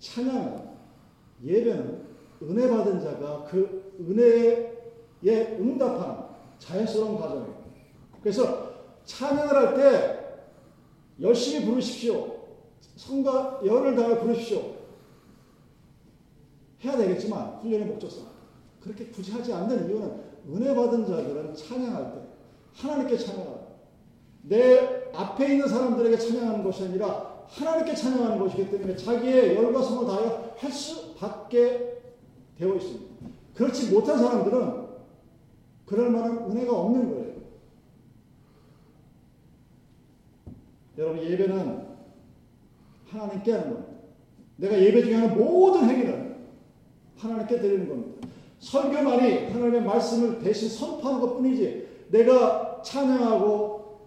찬양은 0.00 0.68
예배는 1.44 2.07
은혜 2.42 2.68
받은 2.68 3.00
자가 3.00 3.44
그 3.44 3.94
은혜에 4.00 5.56
응답하는 5.58 6.24
자연스러운 6.58 7.18
과정이에요. 7.18 7.58
그래서 8.22 8.72
찬양을 9.04 9.54
할 9.54 9.74
때 9.74 10.18
열심히 11.20 11.66
부르십시오. 11.66 12.38
성과 12.96 13.60
열을 13.64 13.96
다해 13.96 14.20
부르십시오. 14.20 14.74
해야 16.84 16.96
되겠지만 16.96 17.58
훈련의 17.60 17.86
목적상 17.86 18.24
그렇게 18.80 19.06
굳이 19.06 19.32
하지 19.32 19.52
않는 19.52 19.88
이유는 19.88 20.28
은혜 20.50 20.74
받은 20.74 21.06
자들은 21.06 21.54
찬양할 21.54 22.14
때 22.14 22.20
하나님께 22.74 23.18
찬양할 23.18 23.58
내 24.42 25.10
앞에 25.12 25.52
있는 25.52 25.66
사람들에게 25.68 26.16
찬양하는 26.16 26.62
것이 26.62 26.84
아니라 26.84 27.44
하나님께 27.48 27.94
찬양하는 27.94 28.38
것이기 28.38 28.70
때문에 28.70 28.94
자기의 28.94 29.56
열과 29.56 29.82
성을 29.82 30.06
다하여 30.06 30.54
할 30.56 30.70
수밖에 30.70 31.97
되어 32.58 32.74
있습니다. 32.74 33.06
그렇지 33.54 33.92
못한 33.92 34.18
사람들은 34.18 34.88
그럴 35.86 36.10
만한 36.10 36.50
은혜가 36.50 36.76
없는 36.76 37.10
거예요. 37.10 37.28
여러분 40.98 41.22
예배는 41.22 41.86
하나님께 43.06 43.52
하는 43.52 43.72
겁니다. 43.72 43.92
내가 44.56 44.80
예배 44.80 45.04
중에 45.04 45.14
하는 45.14 45.36
모든 45.36 45.88
행위는 45.88 46.36
하나님께 47.16 47.60
드리는 47.60 47.88
겁니다. 47.88 48.28
설교만이 48.58 49.46
하나님의 49.52 49.82
말씀을 49.82 50.40
대신 50.40 50.68
선포하는 50.68 51.20
것 51.20 51.36
뿐이지 51.36 52.06
내가 52.10 52.82
찬양하고 52.82 53.98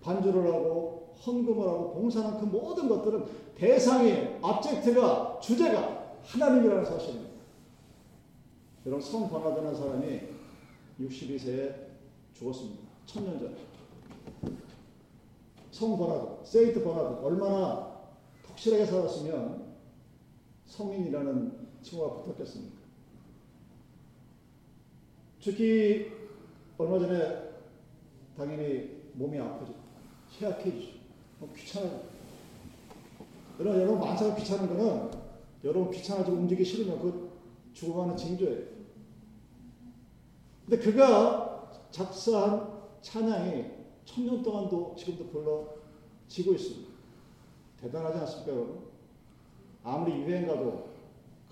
반주를 0.00 0.46
하고 0.46 1.14
헌금을 1.24 1.68
하고 1.68 1.92
봉사하는 1.94 2.40
그 2.40 2.44
모든 2.46 2.88
것들은 2.88 3.24
대상이 3.56 4.38
object가 4.40 5.38
주제가 5.40 6.14
하나님이라는 6.24 6.84
사실입니다. 6.84 7.25
여러분 8.86 9.00
성 9.04 9.28
버나드라는 9.28 9.74
사람이 9.74 10.20
62세에 11.00 11.74
죽었습니다. 12.34 12.82
천년 13.04 13.40
전에. 13.40 13.56
성 15.72 15.98
버나드, 15.98 16.44
Saint 16.44 16.84
버나드 16.84 17.16
얼마나 17.24 17.96
독실하게 18.46 18.86
살았으면 18.86 19.74
성인이라는 20.66 21.66
칭호가 21.82 22.22
붙었겠습니까? 22.22 22.76
특히 25.42 26.12
얼마 26.78 26.98
전에 27.00 27.50
당연히 28.36 29.02
몸이 29.14 29.36
아프죠. 29.40 29.74
쇠약해지죠. 30.30 30.96
귀찮아요. 31.56 32.02
여러분, 33.58 33.80
여러분 33.80 34.00
만사가 34.00 34.36
귀찮은 34.36 34.68
거는 34.68 35.10
여러분 35.64 35.90
귀찮아지고 35.90 36.36
움직이기 36.36 36.64
싫으면 36.64 37.00
그 37.00 37.26
죽어가는 37.72 38.16
징조예요. 38.16 38.75
근데 40.68 40.78
그가 40.78 41.70
작사한 41.90 42.82
찬양이 43.00 43.64
천년 44.04 44.42
동안도 44.42 44.94
지금도 44.98 45.26
불러지고 45.28 46.54
있습니다. 46.54 46.92
대단하지 47.80 48.18
않습니까, 48.18 48.52
여러분? 48.52 48.80
아무리 49.84 50.22
유행 50.22 50.46
가도 50.46 50.88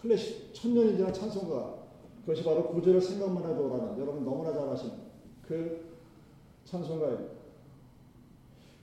클래식 0.00 0.52
천년이 0.52 0.96
지난 0.96 1.12
찬송가 1.12 1.84
그것이 2.22 2.42
바로 2.42 2.66
구절을 2.68 3.00
생각만 3.00 3.48
해도 3.48 3.68
라는 3.68 3.98
여러분 3.98 4.24
너무나 4.24 4.52
잘 4.52 4.68
아시는 4.68 4.96
그 5.46 5.94
찬송가입니다. 6.64 7.34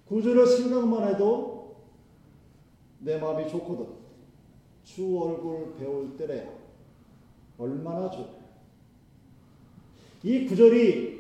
구절을 0.08 0.48
생각만 0.48 1.10
해도 1.10 1.76
내 3.00 3.18
마음이 3.18 3.50
좋거든. 3.50 3.88
주 4.84 5.20
얼굴 5.20 5.76
배울 5.76 6.16
때래 6.16 6.50
얼마나 7.58 8.10
좋. 8.10 8.41
이 10.24 10.46
구절이 10.46 11.20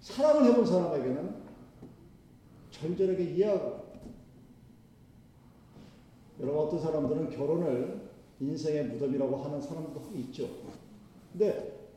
사랑을 0.00 0.50
해본 0.50 0.66
사람에게는 0.66 1.34
절절하게 2.70 3.24
이해하고 3.24 3.86
여러분 6.40 6.62
어떤 6.62 6.80
사람들은 6.80 7.30
결혼을 7.30 8.10
인생의 8.40 8.86
무덤이라고 8.88 9.36
하는 9.36 9.60
사람도 9.60 10.10
있죠. 10.16 10.48
근데 11.32 11.88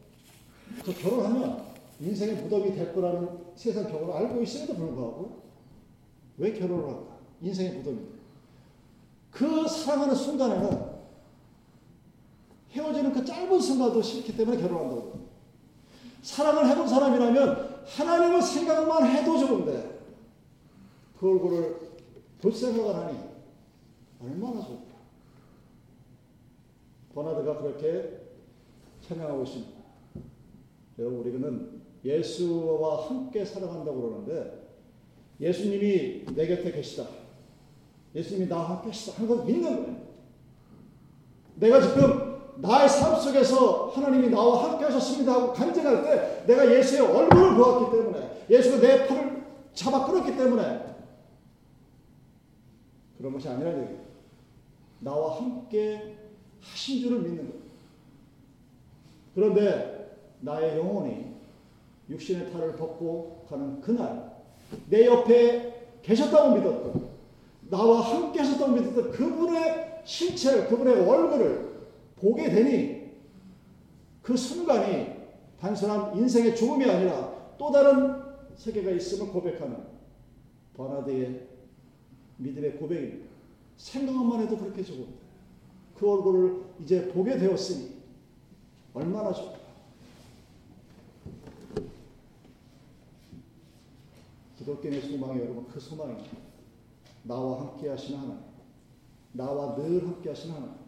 그 0.84 0.94
결혼하면 0.94 1.66
인생의 2.00 2.44
무덤이 2.44 2.74
될 2.76 2.94
거라는 2.94 3.30
세상 3.56 3.88
경험을 3.88 4.14
알고 4.14 4.42
있음에도 4.44 4.76
불구하고 4.76 5.42
왜 6.38 6.54
결혼을 6.54 6.88
할까? 6.88 7.18
인생의 7.42 7.78
무덤인데. 7.78 8.20
그 9.32 9.68
사랑하는 9.68 10.16
순간에는 10.16 10.90
헤어지는 12.72 13.14
그 13.14 13.26
짧은 13.26 13.60
순간도 13.60 14.02
싫기 14.02 14.38
때문에 14.38 14.62
결혼한다고. 14.62 15.29
사랑을 16.22 16.68
해본 16.68 16.88
사람이라면 16.88 17.84
하나님을 17.86 18.42
생각만 18.42 19.08
해도 19.08 19.38
좋은데 19.38 20.00
그 21.20 21.30
얼굴을 21.30 21.90
볼 22.42 22.52
생각을 22.52 22.96
하니 22.96 23.20
얼마나 24.22 24.62
좋을까. 24.62 24.90
버나드가 27.14 27.62
그렇게 27.62 28.20
찬양하고 29.02 29.44
있습니다. 29.44 29.80
여러분 31.00 31.20
우리는 31.20 31.82
예수와 32.04 33.08
함께 33.08 33.44
살아간다고 33.44 34.02
그러는데 34.02 34.70
예수님이 35.40 36.26
내 36.36 36.48
곁에 36.48 36.72
계시다. 36.72 37.08
예수님이 38.14 38.48
나와 38.48 38.82
계시다 38.82 39.18
하는 39.18 39.36
걸 39.36 39.46
믿는 39.46 39.76
거예요. 39.76 40.00
내가 41.56 41.82
지금 41.82 42.39
나의 42.62 42.90
삶 42.90 43.16
속에서 43.16 43.88
하나님이 43.88 44.30
나와 44.30 44.70
함께 44.70 44.86
하셨습니다 44.86 45.34
하고 45.34 45.54
간증할 45.54 46.04
때 46.04 46.44
내가 46.46 46.70
예수의 46.70 47.02
얼굴을 47.02 47.56
보았기 47.56 47.98
때문에 47.98 48.46
예수가 48.50 48.80
내 48.80 49.08
팔을 49.08 49.44
잡아 49.74 50.06
끌었기 50.06 50.36
때문에 50.36 50.90
그런 53.18 53.34
것이 53.34 53.48
얘기예요. 53.48 54.00
나와 55.00 55.38
함께 55.38 56.18
하신 56.62 57.02
줄을 57.02 57.20
믿는 57.20 57.38
거예요. 57.38 57.62
그런데 59.36 60.18
나의 60.42 60.78
영혼이 60.78 61.28
육신의 62.10 62.52
탈을 62.52 62.76
벗고 62.76 63.46
가는 63.50 63.80
그날 63.82 64.34
내 64.90 65.06
옆에 65.06 65.88
계셨다고 66.02 66.56
믿었던 66.56 67.10
나와 67.70 68.02
함께 68.02 68.40
하셨다고 68.40 68.72
믿었던 68.72 69.12
그분의 69.12 70.02
신체를 70.04 70.68
그분의 70.68 71.08
얼굴을 71.08 71.69
보게 72.20 72.50
되니 72.50 73.12
그 74.22 74.36
순간이 74.36 75.20
단순한 75.60 76.18
인생의 76.18 76.56
죽음이 76.56 76.86
아니라 76.86 77.56
또 77.58 77.72
다른 77.72 78.22
세계가 78.56 78.92
있음을 78.92 79.32
고백하는 79.32 79.78
버나드의 80.76 81.48
믿음의 82.38 82.78
고백입니다. 82.78 83.30
생각만 83.78 84.42
해도 84.42 84.58
그렇게 84.58 84.84
좋은데 84.84 85.14
그 85.96 86.10
얼굴을 86.10 86.64
이제 86.82 87.10
보게 87.10 87.38
되었으니 87.38 88.00
얼마나 88.94 89.34
좋을까. 89.34 89.60
기독교의 94.58 95.02
소망이 95.02 95.40
여러분 95.40 95.68
그 95.68 95.80
소망입니다. 95.80 96.38
나와 97.24 97.62
함께 97.62 97.90
하시는 97.90 98.20
하나님. 98.20 98.44
나와 99.34 99.76
늘 99.76 100.06
함께 100.06 100.30
하시는 100.30 100.56
하나님. 100.56 100.79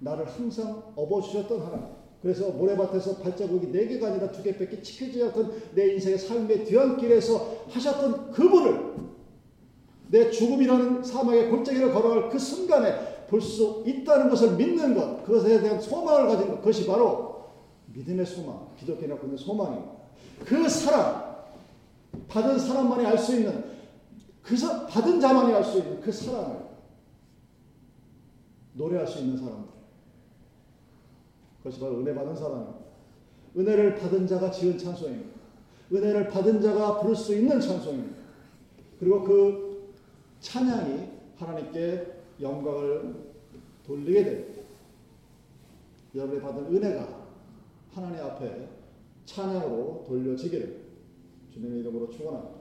나를 0.00 0.26
항상 0.26 0.82
업어주셨던 0.96 1.60
하나님. 1.60 1.86
그래서 2.22 2.50
모래밭에서 2.50 3.18
발자국이 3.18 3.70
네 3.70 3.86
개가 3.86 4.08
아니라 4.08 4.32
두 4.32 4.42
개밖에 4.42 4.80
지켜지지 4.82 5.22
않던 5.24 5.74
내 5.74 5.92
인생의 5.92 6.18
삶의 6.18 6.64
뒤안길에서 6.64 7.66
하셨던 7.68 8.30
그분을 8.32 8.94
내 10.08 10.30
죽음이라는 10.30 11.02
사막의 11.02 11.50
골짜기를 11.50 11.92
걸어갈 11.92 12.30
그 12.30 12.38
순간에 12.38 13.14
볼 13.26 13.40
수 13.40 13.82
있다는 13.86 14.28
것을 14.30 14.56
믿는 14.56 14.94
것, 14.94 15.24
그것에 15.24 15.60
대한 15.60 15.80
소망을 15.80 16.28
가진 16.28 16.48
것, 16.48 16.58
그것이 16.58 16.86
바로 16.86 17.46
믿음의 17.92 18.24
소망, 18.24 18.68
기독교의 18.78 19.18
갖는 19.18 19.36
소망입니다. 19.36 19.92
그 20.44 20.68
사랑, 20.68 21.44
받은 22.28 22.58
사람만이 22.58 23.06
알 23.06 23.18
수 23.18 23.34
있는, 23.36 23.64
그 24.42 24.56
사, 24.56 24.86
받은 24.86 25.20
자만이 25.20 25.52
알 25.52 25.64
수 25.64 25.78
있는 25.78 26.00
그 26.00 26.12
사랑을 26.12 26.58
노래할 28.74 29.06
수 29.06 29.20
있는 29.20 29.36
사람들. 29.36 29.73
그것이 31.64 31.80
바로 31.80 31.98
은혜 31.98 32.14
받은 32.14 32.36
사람입니다. 32.36 32.78
은혜를 33.56 33.94
받은 33.94 34.26
자가 34.26 34.50
지은 34.50 34.76
찬송입니다. 34.76 35.30
은혜를 35.90 36.28
받은 36.28 36.60
자가 36.60 37.00
부를 37.00 37.16
수 37.16 37.34
있는 37.34 37.58
찬송입니다. 37.58 38.16
그리고 39.00 39.24
그 39.24 39.94
찬양이 40.40 41.08
하나님께 41.36 42.12
영광을 42.42 43.14
돌리게 43.86 44.24
됩니다. 44.24 44.62
여러분이 46.14 46.40
받은 46.42 46.66
은혜가 46.66 47.24
하나님 47.92 48.22
앞에 48.22 48.68
찬양으로 49.24 50.04
돌려지기를 50.06 50.84
주님의 51.50 51.80
이름으로 51.80 52.10
축원합니다. 52.10 52.54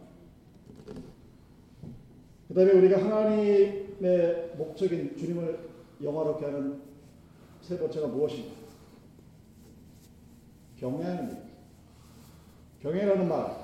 그 2.48 2.54
다음에 2.54 2.72
우리가 2.72 3.04
하나님의 3.04 4.54
목적인 4.58 5.18
주님을 5.18 5.60
영화롭게 6.02 6.46
하는 6.46 6.82
세 7.62 7.78
번째가 7.78 8.08
무엇입니까? 8.08 8.63
경외입니다. 10.84 11.42
경외라는 12.82 13.30
말, 13.30 13.56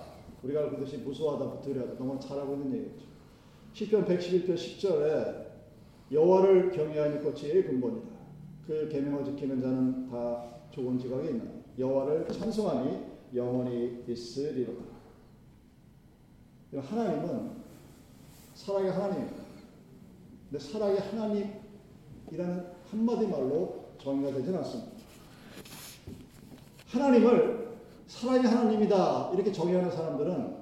우리가 0.41 0.69
그것이 0.69 0.99
무서워하다, 0.99 1.59
두려워하다, 1.59 1.99
너무 1.99 2.17
잘하고 2.17 2.53
있는 2.53 2.77
얘기죠. 2.77 3.05
시편 3.73 4.05
111편 4.05 4.55
10절에 4.55 5.49
여호와를 6.13 6.71
경외하니 6.71 7.21
꽃이 7.21 7.61
근본이다. 7.63 8.07
그 8.65 8.87
계명을 8.89 9.25
지키는 9.25 9.61
자는 9.61 10.09
다 10.09 10.45
좋은 10.71 10.97
지각이 10.97 11.27
있나. 11.27 11.43
여호와를 11.77 12.29
찬송하니 12.29 13.03
영원히 13.35 14.05
있으리로다. 14.07 14.85
하나님은 16.77 17.51
사랑의 18.53 18.91
하나님입니다. 18.91 19.43
근데 20.49 20.63
사랑의 20.63 20.99
하나님이라는 20.99 22.65
한마디 22.89 23.27
말로 23.27 23.89
정의가 23.97 24.37
되진 24.37 24.55
않습니다. 24.55 24.98
하나님을 26.89 27.77
사랑의 28.07 28.49
하나님이다 28.49 29.31
이렇게 29.33 29.51
정의하는 29.51 29.91
사람들은 29.91 30.55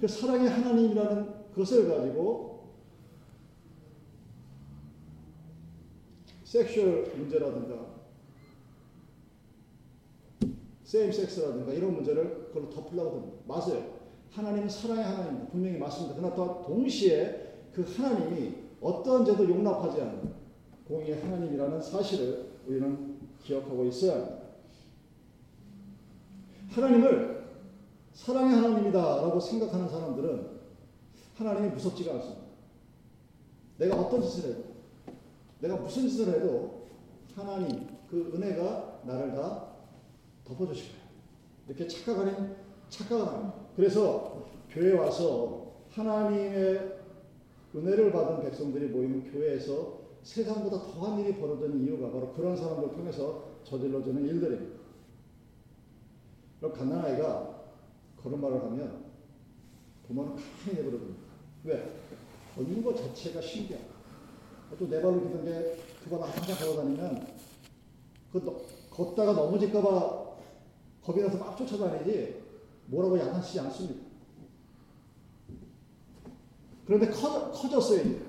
그 0.00 0.06
사랑의 0.06 0.48
하나님이라는 0.48 1.50
그것을 1.50 1.88
가지고 1.88 2.54
섹슈얼 6.44 7.12
문제라든가 7.16 7.94
세임 10.84 11.10
섹스라든가 11.10 11.72
이런 11.72 11.94
문제를 11.94 12.46
그걸로 12.48 12.70
덮으려고 12.70 13.20
듭니다. 13.20 13.38
맞아요. 13.46 13.94
하나님은 14.30 14.68
사랑의 14.68 15.02
하나님입니다. 15.02 15.50
분명히 15.50 15.78
맞습니다. 15.78 16.14
그러나 16.16 16.34
또 16.36 16.62
동시에 16.62 17.54
그 17.72 17.82
하나님이 17.82 18.54
어떠한 18.80 19.24
죄도 19.24 19.48
용납하지 19.48 20.00
않는 20.00 20.34
공의의 20.86 21.20
하나님이라는 21.20 21.82
사실을 21.82 22.50
우리는 22.68 23.16
기억하고 23.42 23.84
있어야 23.86 24.14
합니다. 24.14 24.43
하나님을 26.74 27.44
사랑의 28.12 28.56
하나님이다라고 28.56 29.38
생각하는 29.38 29.88
사람들은 29.88 30.54
하나님이 31.36 31.68
무섭지가 31.70 32.14
않습니다. 32.14 32.42
내가 33.78 34.00
어떤 34.00 34.22
짓을 34.22 34.50
해도, 34.50 34.64
내가 35.60 35.76
무슨 35.76 36.08
짓을 36.08 36.34
해도 36.34 36.86
하나님 37.34 37.88
그 38.08 38.32
은혜가 38.34 39.02
나를 39.04 39.34
다 39.34 39.68
덮어주실 40.44 40.92
거예요. 40.92 41.04
이렇게 41.68 41.88
착각하는 41.88 42.56
착각을 42.88 43.26
합니다. 43.26 43.54
그래서 43.74 44.44
교회 44.70 44.92
와서 44.92 45.72
하나님의 45.90 46.98
은혜를 47.74 48.12
받은 48.12 48.44
백성들이 48.44 48.88
모이는 48.88 49.32
교회에서 49.32 50.04
세상보다 50.22 50.78
더한 50.82 51.20
일이 51.20 51.36
벌어지는 51.36 51.84
이유가 51.84 52.10
바로 52.10 52.32
그런 52.32 52.56
사람들 52.56 52.92
통해서 52.92 53.44
저질러지는 53.64 54.26
일들입니다. 54.26 54.83
그럼 56.64 56.72
갓난아이가 56.72 57.54
말을 58.40 58.62
하면 58.62 59.04
부모는 60.06 60.30
가만히 60.34 60.78
내버려둡니다. 60.78 61.20
왜? 61.64 61.94
걷는 62.54 62.82
것 62.82 62.96
자체가 62.96 63.42
신기하 63.42 63.80
또내 64.78 65.02
발로 65.02 65.20
기던 65.20 65.44
게두번 65.44 66.22
항상 66.22 66.56
걸어다니면 66.56 67.26
그 68.32 68.66
걷다가 68.90 69.34
넘어질까봐 69.34 70.24
겁이 71.02 71.20
나서 71.20 71.36
막 71.36 71.54
쫓아다니지 71.54 72.42
뭐라고 72.86 73.18
야단치지 73.18 73.60
않습니다. 73.60 74.02
그런데 76.86 77.10
커, 77.10 77.50
커졌어요, 77.50 78.00
이제. 78.00 78.20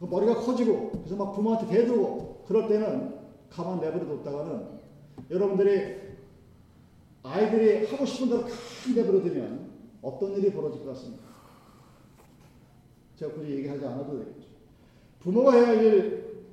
그 0.00 0.04
머리가 0.06 0.34
커지고, 0.36 0.90
그래서 0.90 1.16
막 1.16 1.34
부모한테 1.34 1.66
대들고, 1.66 2.44
그럴 2.46 2.66
때는 2.66 3.20
가만 3.50 3.78
내버려 3.80 4.06
뒀다가는 4.06 4.80
여러분들이 5.30 6.01
아이들이 7.22 7.86
하고 7.86 8.04
싶은 8.04 8.28
대로 8.28 8.40
가만 8.42 8.96
내버려 8.96 9.20
두면 9.22 9.70
어떤 10.02 10.32
일이 10.32 10.52
벌어질 10.52 10.84
것 10.84 10.90
같습니까? 10.92 11.22
제가 13.16 13.32
굳이 13.34 13.52
얘기하지 13.52 13.84
않아도 13.86 14.18
되겠죠. 14.18 14.48
부모가 15.20 15.52
해야 15.52 15.68
할 15.68 15.84
일, 15.84 16.44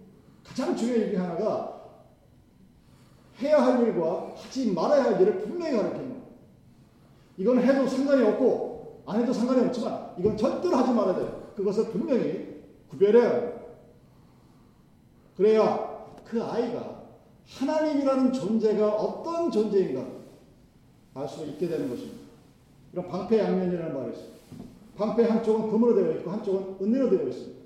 가장 0.44 0.76
중요한 0.76 1.02
일 1.02 1.20
하나가 1.20 1.80
해야 3.42 3.64
할 3.64 3.88
일과 3.88 4.32
하지 4.36 4.72
말아야 4.72 5.06
할 5.06 5.22
일을 5.22 5.40
분명히 5.40 5.76
가르치는 5.76 6.10
거예요. 6.10 6.24
이건 7.38 7.60
해도 7.62 7.88
상관이 7.88 8.24
없고 8.24 9.04
안 9.08 9.22
해도 9.22 9.34
상관이 9.34 9.66
없지만 9.66 10.14
이건 10.20 10.38
절대로 10.38 10.76
하지 10.76 10.92
말아야 10.94 11.16
돼요. 11.16 11.54
그것을 11.56 11.86
분명히 11.86 12.64
구별해야 12.90 13.30
해요. 13.30 13.60
그래야 15.36 16.06
그 16.26 16.44
아이가 16.44 17.06
하나님이라는 17.48 18.34
존재가 18.34 18.94
어떤 18.94 19.50
존재인가 19.50 20.19
알 21.14 21.28
수 21.28 21.46
있게 21.46 21.68
되는 21.68 21.90
것입니다. 21.90 22.18
이런 22.94 23.08
방패 23.08 23.40
양면이라는 23.40 23.94
말이 23.94 24.12
있습니다. 24.12 24.40
방패 24.98 25.24
한쪽은 25.26 25.72
금으로 25.72 25.96
되어 25.96 26.12
있고 26.20 26.32
한쪽은 26.32 26.78
은으로 26.82 27.10
되어 27.10 27.28
있습니다. 27.28 27.60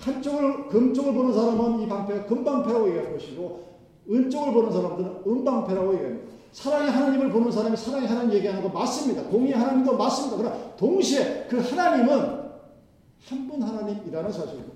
한쪽을 0.00 0.68
금쪽을 0.68 1.12
보는 1.14 1.32
사람은 1.32 1.80
이 1.80 1.88
방패가 1.88 2.26
금방패라고 2.26 2.88
얘기할 2.88 3.12
것이고 3.12 3.68
은쪽을 4.10 4.52
보는 4.52 4.72
사람들은 4.72 5.22
은방패라고 5.26 5.94
얘기합니다. 5.94 6.28
사랑의 6.52 6.90
하나님을 6.90 7.30
보는 7.30 7.50
사람이 7.52 7.76
사랑의 7.76 8.08
하나님 8.08 8.32
얘기하는 8.34 8.62
거 8.62 8.68
맞습니다. 8.70 9.22
공의 9.24 9.52
하나님도 9.52 9.96
맞습니다. 9.96 10.36
그러나 10.38 10.76
동시에 10.76 11.46
그 11.48 11.58
하나님은 11.58 12.38
한 13.28 13.48
분 13.48 13.62
하나님이라는 13.62 14.32
사실입니다. 14.32 14.72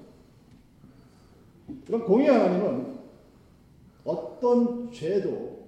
그럼 1.87 2.05
공의 2.05 2.29
하나님은 2.29 2.99
어떤 4.05 4.91
죄도 4.93 5.63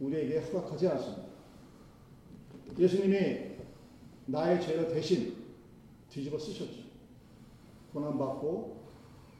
우리에게 0.00 0.38
허락하지 0.38 0.88
않습니다. 0.88 1.22
예수님이 2.78 3.38
나의 4.26 4.60
죄를 4.60 4.88
대신 4.88 5.34
뒤집어 6.10 6.38
쓰셨죠. 6.38 6.88
고난받고 7.92 8.78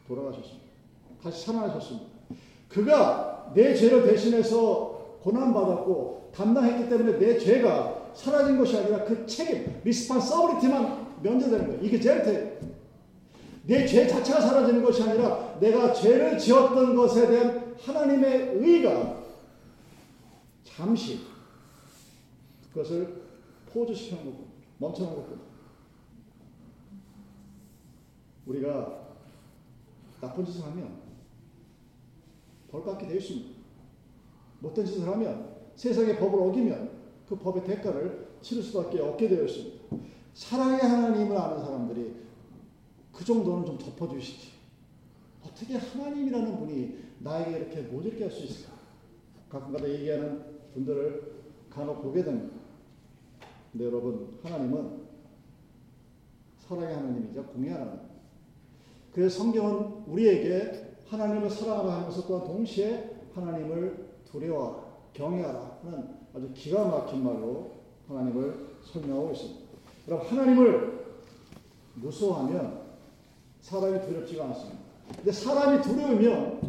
돌아가셨습니다. 0.06 0.66
다시 1.22 1.46
살아나셨습니다. 1.46 2.06
그가 2.68 3.52
내 3.54 3.74
죄를 3.74 4.04
대신해서 4.04 5.18
고난받았고 5.22 6.30
담당했기 6.34 6.88
때문에 6.88 7.18
내 7.18 7.38
죄가 7.38 8.12
사라진 8.14 8.58
것이 8.58 8.76
아니라 8.76 9.04
그 9.04 9.26
책임, 9.26 9.80
responsibility만 9.84 11.22
면제되는 11.22 11.66
거예요. 11.66 11.82
이게 11.82 12.00
제일 12.00 12.22
대. 12.22 12.58
내죄 13.68 14.06
자체가 14.06 14.40
사라지는 14.40 14.82
것이 14.82 15.02
아니라 15.02 15.58
내가 15.60 15.92
죄를 15.92 16.38
지었던 16.38 16.96
것에 16.96 17.26
대한 17.28 17.76
하나님의 17.78 18.54
의가 18.54 19.22
잠시 20.64 21.20
그것을 22.72 23.17
포즈시키는 23.72 24.24
거고 24.24 24.48
멈춰놓은 24.78 25.16
거고 25.16 25.36
우리가 28.46 29.08
나쁜 30.20 30.44
짓을 30.44 30.64
하면 30.64 31.00
벌 32.70 32.84
받게 32.84 33.06
되어 33.06 33.16
있습니다. 33.16 33.58
못된 34.60 34.84
짓을 34.84 35.06
하면 35.06 35.56
세상의 35.76 36.18
법을 36.18 36.40
어기면 36.40 36.98
그 37.28 37.36
법의 37.36 37.64
대가를 37.64 38.28
치를 38.40 38.62
수밖에 38.62 39.00
없게 39.00 39.28
되어 39.28 39.44
있습니다. 39.44 39.96
사랑의 40.34 40.80
하나님을 40.80 41.36
아는 41.36 41.60
사람들이 41.60 42.14
그 43.12 43.24
정도는 43.24 43.66
좀 43.66 43.78
덮어주시지. 43.78 44.52
어떻게 45.44 45.76
하나님이라는 45.76 46.58
분이 46.58 46.98
나에게 47.20 47.58
이렇게 47.58 47.82
모질게 47.82 48.24
할 48.24 48.30
수 48.30 48.44
있을까? 48.44 48.78
가끔가다 49.48 49.88
얘기하는 49.88 50.44
분들을 50.74 51.38
간혹 51.70 52.02
보게 52.02 52.22
됩니다. 52.22 52.54
근데 53.72 53.84
여러분, 53.84 54.38
하나님은 54.42 55.08
사랑의 56.58 56.94
하나님이자 56.94 57.42
공의 57.42 57.70
하나님. 57.70 58.00
그래서 59.12 59.38
성경은 59.38 60.04
우리에게 60.06 60.96
하나님을 61.08 61.50
사랑하라 61.50 61.98
하면서 61.98 62.26
또한 62.26 62.46
동시에 62.46 63.16
하나님을 63.34 64.08
두려워하라, 64.30 64.84
경외하라 65.12 65.78
하는 65.82 66.08
아주 66.34 66.50
기가 66.54 66.86
막힌 66.86 67.24
말로 67.24 67.72
하나님을 68.08 68.76
설명하고 68.84 69.32
있습니다. 69.32 69.60
여러분, 70.08 70.28
하나님을 70.28 71.06
무서워하면 71.94 72.88
사람이 73.60 74.06
두렵지가 74.06 74.44
않습니다. 74.46 74.78
근데 75.16 75.32
사람이 75.32 75.82
두려우면 75.82 76.60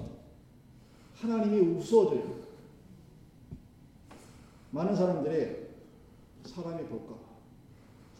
하나님이 1.16 1.78
우스워져요. 1.78 2.40
많은 4.72 4.96
사람들이 4.96 5.69
사람이 6.50 6.88
볼까 6.88 7.16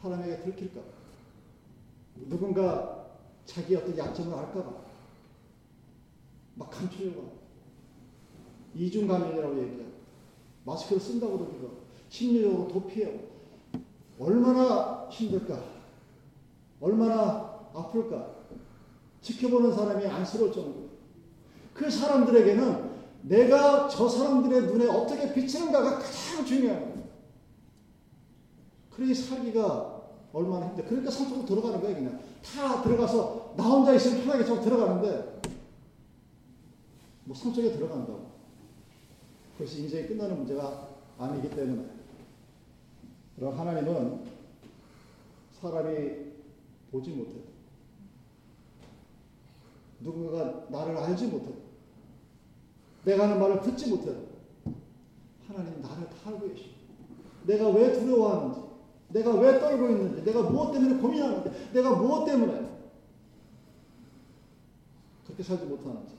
사람에게 0.02 0.44
들킬까 0.44 0.82
누군가 2.28 3.08
자기 3.46 3.76
어떤 3.76 3.98
약점을 3.98 4.34
알까봐 4.34 4.74
막 6.56 6.70
감추려고 6.70 7.40
이중 8.76 9.08
감염이라고 9.08 9.60
얘기해요. 9.64 9.90
마스크를 10.66 11.02
쓴다고도 11.02 11.48
그러 11.48 11.70
심리적으로 12.10 12.68
도피해요. 12.68 13.20
얼마나 14.20 15.08
힘들까? 15.10 15.64
얼마나 16.82 17.60
아플까? 17.74 18.36
지켜보는 19.22 19.74
사람이 19.74 20.06
안쓰러울 20.06 20.52
정도. 20.54 20.90
그 21.74 21.90
사람들에게는 21.90 22.90
내가 23.24 23.88
저 23.88 24.08
사람들의 24.08 24.62
눈에 24.74 24.88
어떻게 24.88 25.34
비치는가가 25.34 26.00
가장 26.00 26.46
중요한 26.46 26.80
거예요. 26.82 26.99
그러니 29.00 29.16
살기가 29.16 30.02
얼마나 30.34 30.68
힘들어. 30.68 30.90
그러니까 30.90 31.10
산속으로 31.10 31.46
들어가는 31.46 31.80
거야, 31.80 31.96
그냥. 31.96 32.20
다 32.44 32.84
들어가서 32.84 33.54
나 33.56 33.64
혼자 33.64 33.94
있으면 33.94 34.26
편하게 34.26 34.44
좀 34.44 34.62
들어가는데, 34.62 35.42
뭐 37.24 37.34
산속에 37.34 37.72
들어간다고. 37.72 38.30
그래서 39.58 39.78
인생이 39.78 40.06
끝나는 40.08 40.36
문제가 40.36 40.90
아니기 41.18 41.50
때문에. 41.50 41.86
그럼 43.38 43.58
하나님은 43.58 44.26
사람이 45.62 46.12
보지 46.92 47.12
못해. 47.12 47.32
누군가가 50.02 50.66
나를 50.70 50.98
알지 50.98 51.28
못해. 51.28 51.54
내가 53.06 53.30
하는 53.30 53.40
말을 53.40 53.62
듣지 53.62 53.90
못해. 53.90 54.14
하나님 55.48 55.82
나를 55.82 56.10
다 56.10 56.16
알고 56.26 56.50
계시. 56.50 56.72
내가 57.46 57.70
왜 57.70 57.94
두려워하는지, 57.94 58.69
내가 59.10 59.32
왜 59.40 59.60
떨고 59.60 59.90
있는지, 59.90 60.24
내가 60.24 60.44
무엇 60.44 60.72
때문에 60.72 61.02
고민하는지, 61.02 61.72
내가 61.74 61.96
무엇 61.96 62.26
때문에 62.26 62.70
그렇게 65.26 65.44
살지 65.44 65.66
못하는지. 65.66 66.16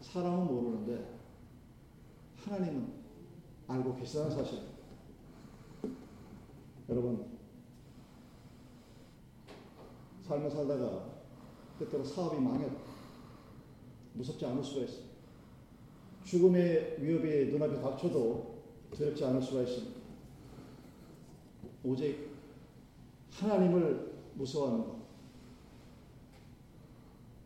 사람은 0.00 0.46
모르는데 0.46 1.18
하나님은 2.44 2.92
알고 3.68 3.96
계시다는 3.96 4.30
사실. 4.30 4.60
여러분, 6.88 7.38
삶을 10.26 10.50
살다가 10.50 11.06
때때로 11.78 12.02
사업이 12.04 12.40
망해 12.40 12.68
무섭지 14.14 14.44
않을 14.46 14.64
수가 14.64 14.84
있어요. 14.84 15.04
죽음의 16.24 16.96
위협이 16.98 17.52
눈앞에 17.52 17.80
닥쳐도 17.80 18.62
두렵지 18.92 19.24
않을 19.24 19.40
수가 19.40 19.62
있습니다. 19.62 19.99
오직 21.84 22.30
하나님을 23.30 24.12
무서워하는 24.34 24.84
것. 24.84 24.96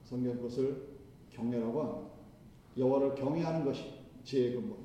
성경 0.05 0.41
것을 0.41 0.89
경외라고 1.31 1.83
합니다. 1.83 2.11
여호와를 2.77 3.15
경외하는 3.15 3.65
것이 3.65 3.95
지혜의 4.25 4.55
근본. 4.55 4.79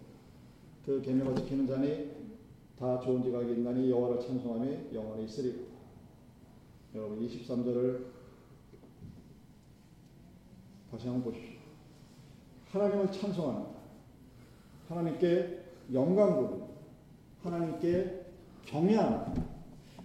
그 0.86 1.02
계명을 1.02 1.36
지키는 1.36 1.68
자니 1.68 2.12
다 2.78 3.00
좋은 3.00 3.22
지각이 3.22 3.52
인간이 3.54 3.90
여호와를 3.90 4.20
찬송하며 4.20 4.94
영원히 4.94 5.26
있으리라. 5.26 5.60
여러분 6.96 7.20
23절을 7.20 8.06
다시 10.92 11.08
한번 11.08 11.32
보십시오. 11.32 11.60
하나님을 12.72 13.12
찬송합니다. 13.12 13.80
하나님께 14.88 15.66
영광 15.94 16.36
돌립 16.36 16.64
하나님께 17.44 18.19
경외합니다. 18.70 19.44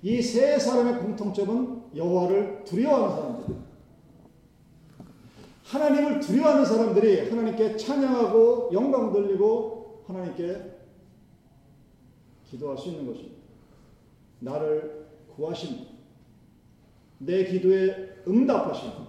이세 0.03 0.59
사람의 0.59 0.99
공통점은 0.99 1.83
여호와를 1.95 2.65
두려워하는 2.65 3.17
사람들. 3.17 3.57
하나님을 5.65 6.21
두려워하는 6.21 6.65
사람들이 6.65 7.31
하나님께 7.31 7.77
찬양하고 7.77 8.71
영광 8.73 9.13
돌리고 9.13 10.05
하나님께 10.07 10.73
기도할 12.51 12.77
수 12.77 12.89
있는 12.89 13.07
것입니다. 13.07 13.35
나를 14.41 15.07
구하십니다. 15.35 15.91
내 17.19 17.45
기도에 17.45 18.23
응답하십니다. 18.29 19.09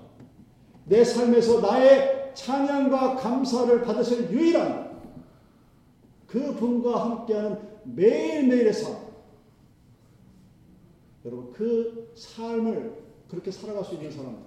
내 0.85 1.03
삶에서 1.03 1.61
나의 1.61 2.31
찬양과 2.33 3.15
감사를 3.15 3.81
받으실 3.81 4.29
유일한 4.31 5.01
그 6.27 6.53
분과 6.55 7.09
함께하는 7.09 7.59
매일매일의 7.83 8.73
삶. 8.73 9.04
여러분, 11.25 11.51
그 11.51 12.11
삶을 12.15 13.03
그렇게 13.27 13.51
살아갈 13.51 13.83
수 13.83 13.95
있는 13.95 14.11
사람들. 14.11 14.43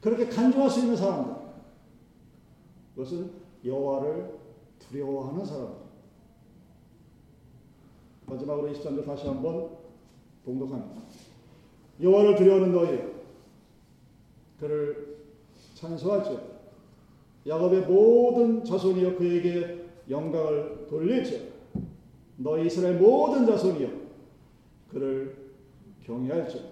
그렇게 0.00 0.26
간주할 0.26 0.70
수 0.70 0.80
있는 0.80 0.96
사람들. 0.96 1.34
그것은 2.94 3.32
여호와를 3.64 4.38
두려워하는 4.78 5.44
사람들. 5.44 5.80
마지막으로 8.26 8.72
23절 8.72 9.04
다시 9.04 9.26
한번 9.26 9.76
봉독합니다. 10.44 11.02
여호와를 12.00 12.36
두려워하는 12.36 12.72
너희 12.72 13.10
그를 14.58 15.18
찬송할지어다. 15.74 16.42
야곱의 17.46 17.82
모든 17.82 18.64
자손이여 18.64 19.16
그에게 19.16 19.86
영광을 20.08 20.86
돌릴지어다. 20.88 21.50
너희 22.36 22.66
이스라엘 22.66 22.98
모든 22.98 23.46
자손이여 23.46 23.99
그를 24.92 25.50
경외할지어다. 26.04 26.68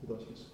기도하시겠습니다. 0.00 0.45